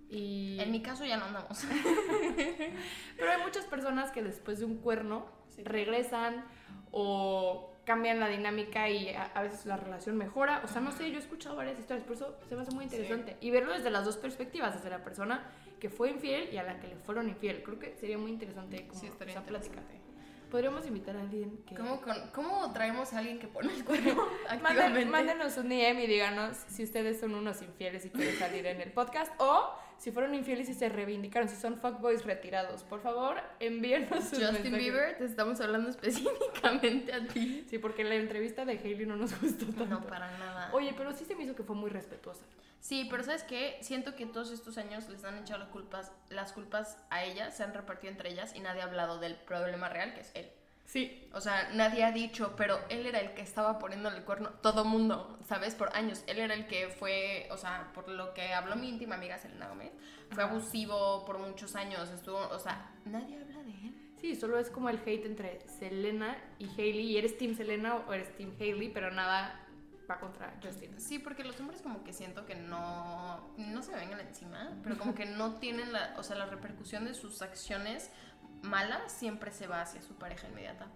[0.10, 0.60] Y...
[0.60, 1.66] En mi caso ya no andamos.
[3.18, 5.64] Pero hay muchas personas que después de un cuerno Sí.
[5.64, 6.46] regresan
[6.92, 10.62] o cambian la dinámica y a, a veces la relación mejora.
[10.64, 12.86] O sea, no sé, yo he escuchado varias historias, por eso se me hace muy
[12.86, 13.36] interesante.
[13.42, 15.44] Y verlo desde las dos perspectivas, desde la persona
[15.80, 17.64] que fue infiel y a la que le fueron infiel.
[17.64, 19.76] Creo que sería muy interesante como Sí, estaría esa plática.
[19.82, 20.02] interesante.
[20.50, 21.76] Podríamos invitar a alguien que...
[21.76, 25.06] ¿Cómo, con- ¿Cómo traemos a alguien que pone el cuerno activamente?
[25.06, 28.92] mándenos un DM y díganos si ustedes son unos infieles y quieren salir en el
[28.92, 29.70] podcast o
[30.02, 34.48] si fueron infieles y se reivindicaron, si son fuckboys retirados, por favor, envíenos sus Justin
[34.52, 34.80] mensajes.
[34.80, 37.64] Bieber, te estamos hablando específicamente a ti.
[37.70, 39.86] Sí, porque la entrevista de Hailey no nos gustó tanto.
[39.86, 40.72] No, para nada.
[40.74, 42.42] Oye, pero sí se me hizo que fue muy respetuosa.
[42.80, 43.78] Sí, pero ¿sabes qué?
[43.82, 47.62] Siento que todos estos años les han echado las culpas, las culpas a ella, se
[47.62, 50.50] han repartido entre ellas y nadie ha hablado del problema real, que es él.
[50.92, 51.26] Sí.
[51.32, 54.50] O sea, nadie ha dicho, pero él era el que estaba poniéndole el cuerno.
[54.62, 55.74] Todo mundo, ¿sabes?
[55.74, 56.22] Por años.
[56.28, 59.70] Él era el que fue, o sea, por lo que habló mi íntima amiga Selena
[59.70, 59.94] Gómez,
[60.32, 60.52] fue Ajá.
[60.52, 62.10] abusivo por muchos años.
[62.10, 63.96] Estuvo, o sea, nadie habla de él.
[64.20, 67.12] Sí, solo es como el hate entre Selena y Hailey.
[67.12, 69.66] Y eres Team Selena o eres Team Hailey, pero nada
[70.10, 71.00] va contra Justin.
[71.00, 75.16] Sí, porque los hombres como que siento que no, no se vengan encima, pero como
[75.16, 78.12] que no tienen la, o sea, la repercusión de sus acciones
[78.62, 80.88] malas siempre se va hacia su pareja inmediata.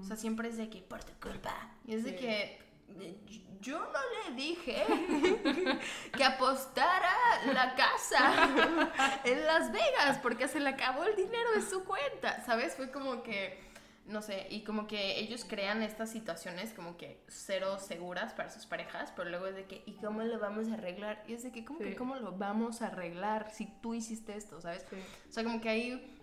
[0.00, 1.54] O sea, siempre es de que por tu culpa.
[1.86, 2.58] Y es de que
[2.98, 3.18] eh,
[3.60, 4.84] yo no le dije
[6.16, 7.12] que apostara
[7.52, 8.90] la casa
[9.24, 12.74] en Las Vegas porque se le acabó el dinero de su cuenta, ¿sabes?
[12.74, 13.60] Fue como que,
[14.06, 18.66] no sé, y como que ellos crean estas situaciones como que cero seguras para sus
[18.66, 21.22] parejas, pero luego es de que, ¿y cómo lo vamos a arreglar?
[21.28, 21.84] Y es de que, ¿cómo Sí.
[21.86, 24.84] que cómo lo vamos a arreglar si tú hiciste esto, ¿sabes?
[24.90, 24.96] Sí.
[25.28, 26.15] O sea, como que ahí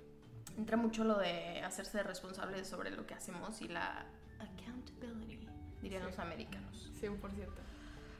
[0.57, 4.05] entra mucho lo de hacerse responsable sobre lo que hacemos y la
[4.39, 5.47] accountability,
[5.81, 6.07] dirían Sí.
[6.09, 6.91] los americanos.
[6.99, 7.47] 100%.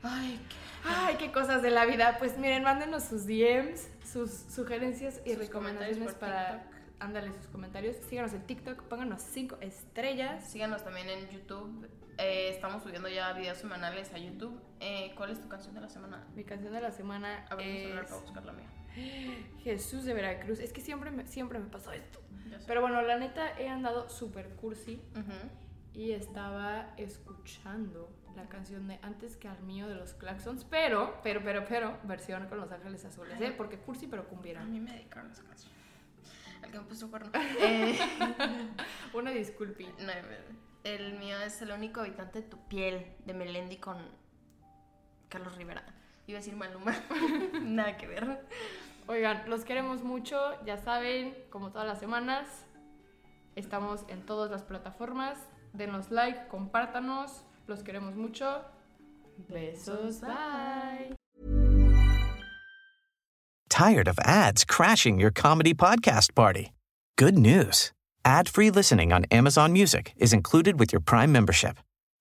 [0.06, 0.38] Ay,
[0.84, 2.18] Ay, qué cosas de la vida.
[2.20, 6.70] Pues miren, mándenos sus DMs, sus sugerencias y Sus recomendaciones para...
[7.00, 7.98] Ándale sus comentarios.
[8.10, 10.46] Síganos en TikTok, pónganos 5 estrellas.
[10.50, 11.90] Síganos también en YouTube.
[12.18, 14.58] Eh, estamos subiendo ya videos semanales a YouTube.
[14.80, 16.26] Eh, ¿Cuál es tu canción de la semana?
[16.36, 18.68] Mi canción de la semana mi celular es para buscar la mía.
[19.64, 20.60] Jesús de Veracruz.
[20.60, 22.20] Es que siempre me, siempre me pasó esto.
[22.68, 25.02] Pero bueno, la neta he andado súper cursi
[25.94, 31.44] y estaba escuchando la canción de Antes que al mío de los Claxons, pero, pero,
[31.44, 33.54] pero, pero, versión con Los Ángeles Azules, ¿eh?
[33.56, 34.64] Porque cursi pero A cumbiera.
[34.64, 35.72] mí me dedicaron esa canción.
[36.64, 37.32] El que me puso cuerno.
[37.60, 37.98] Eh,
[39.14, 39.86] Una disculpi.
[39.86, 40.12] no,
[40.84, 43.98] el mío es El único habitante de tu piel, de Melendi con
[45.30, 45.84] Carlos Rivera.
[46.28, 46.96] Iba a decir Maluma.
[47.62, 48.46] Nada que ver.
[49.08, 52.48] Oigan, los queremos mucho, ya saben, como todas las semanas,
[53.56, 55.38] estamos en todas las plataformas.
[55.74, 58.64] Denos like, compártanos, los queremos mucho.
[59.50, 61.16] Besos, bye.
[63.70, 66.72] Tired of ads crashing your comedy podcast party?
[67.18, 67.92] Good news.
[68.24, 71.78] Ad-free listening on Amazon Music is included with your Prime membership.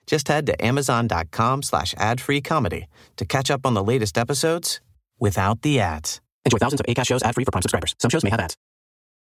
[0.07, 2.87] Just head to amazon.com slash ad-free comedy
[3.17, 4.81] to catch up on the latest episodes
[5.19, 6.21] without the ads.
[6.45, 7.95] Enjoy thousands of ACAST shows ad-free for Prime subscribers.
[7.99, 8.57] Some shows may have ads.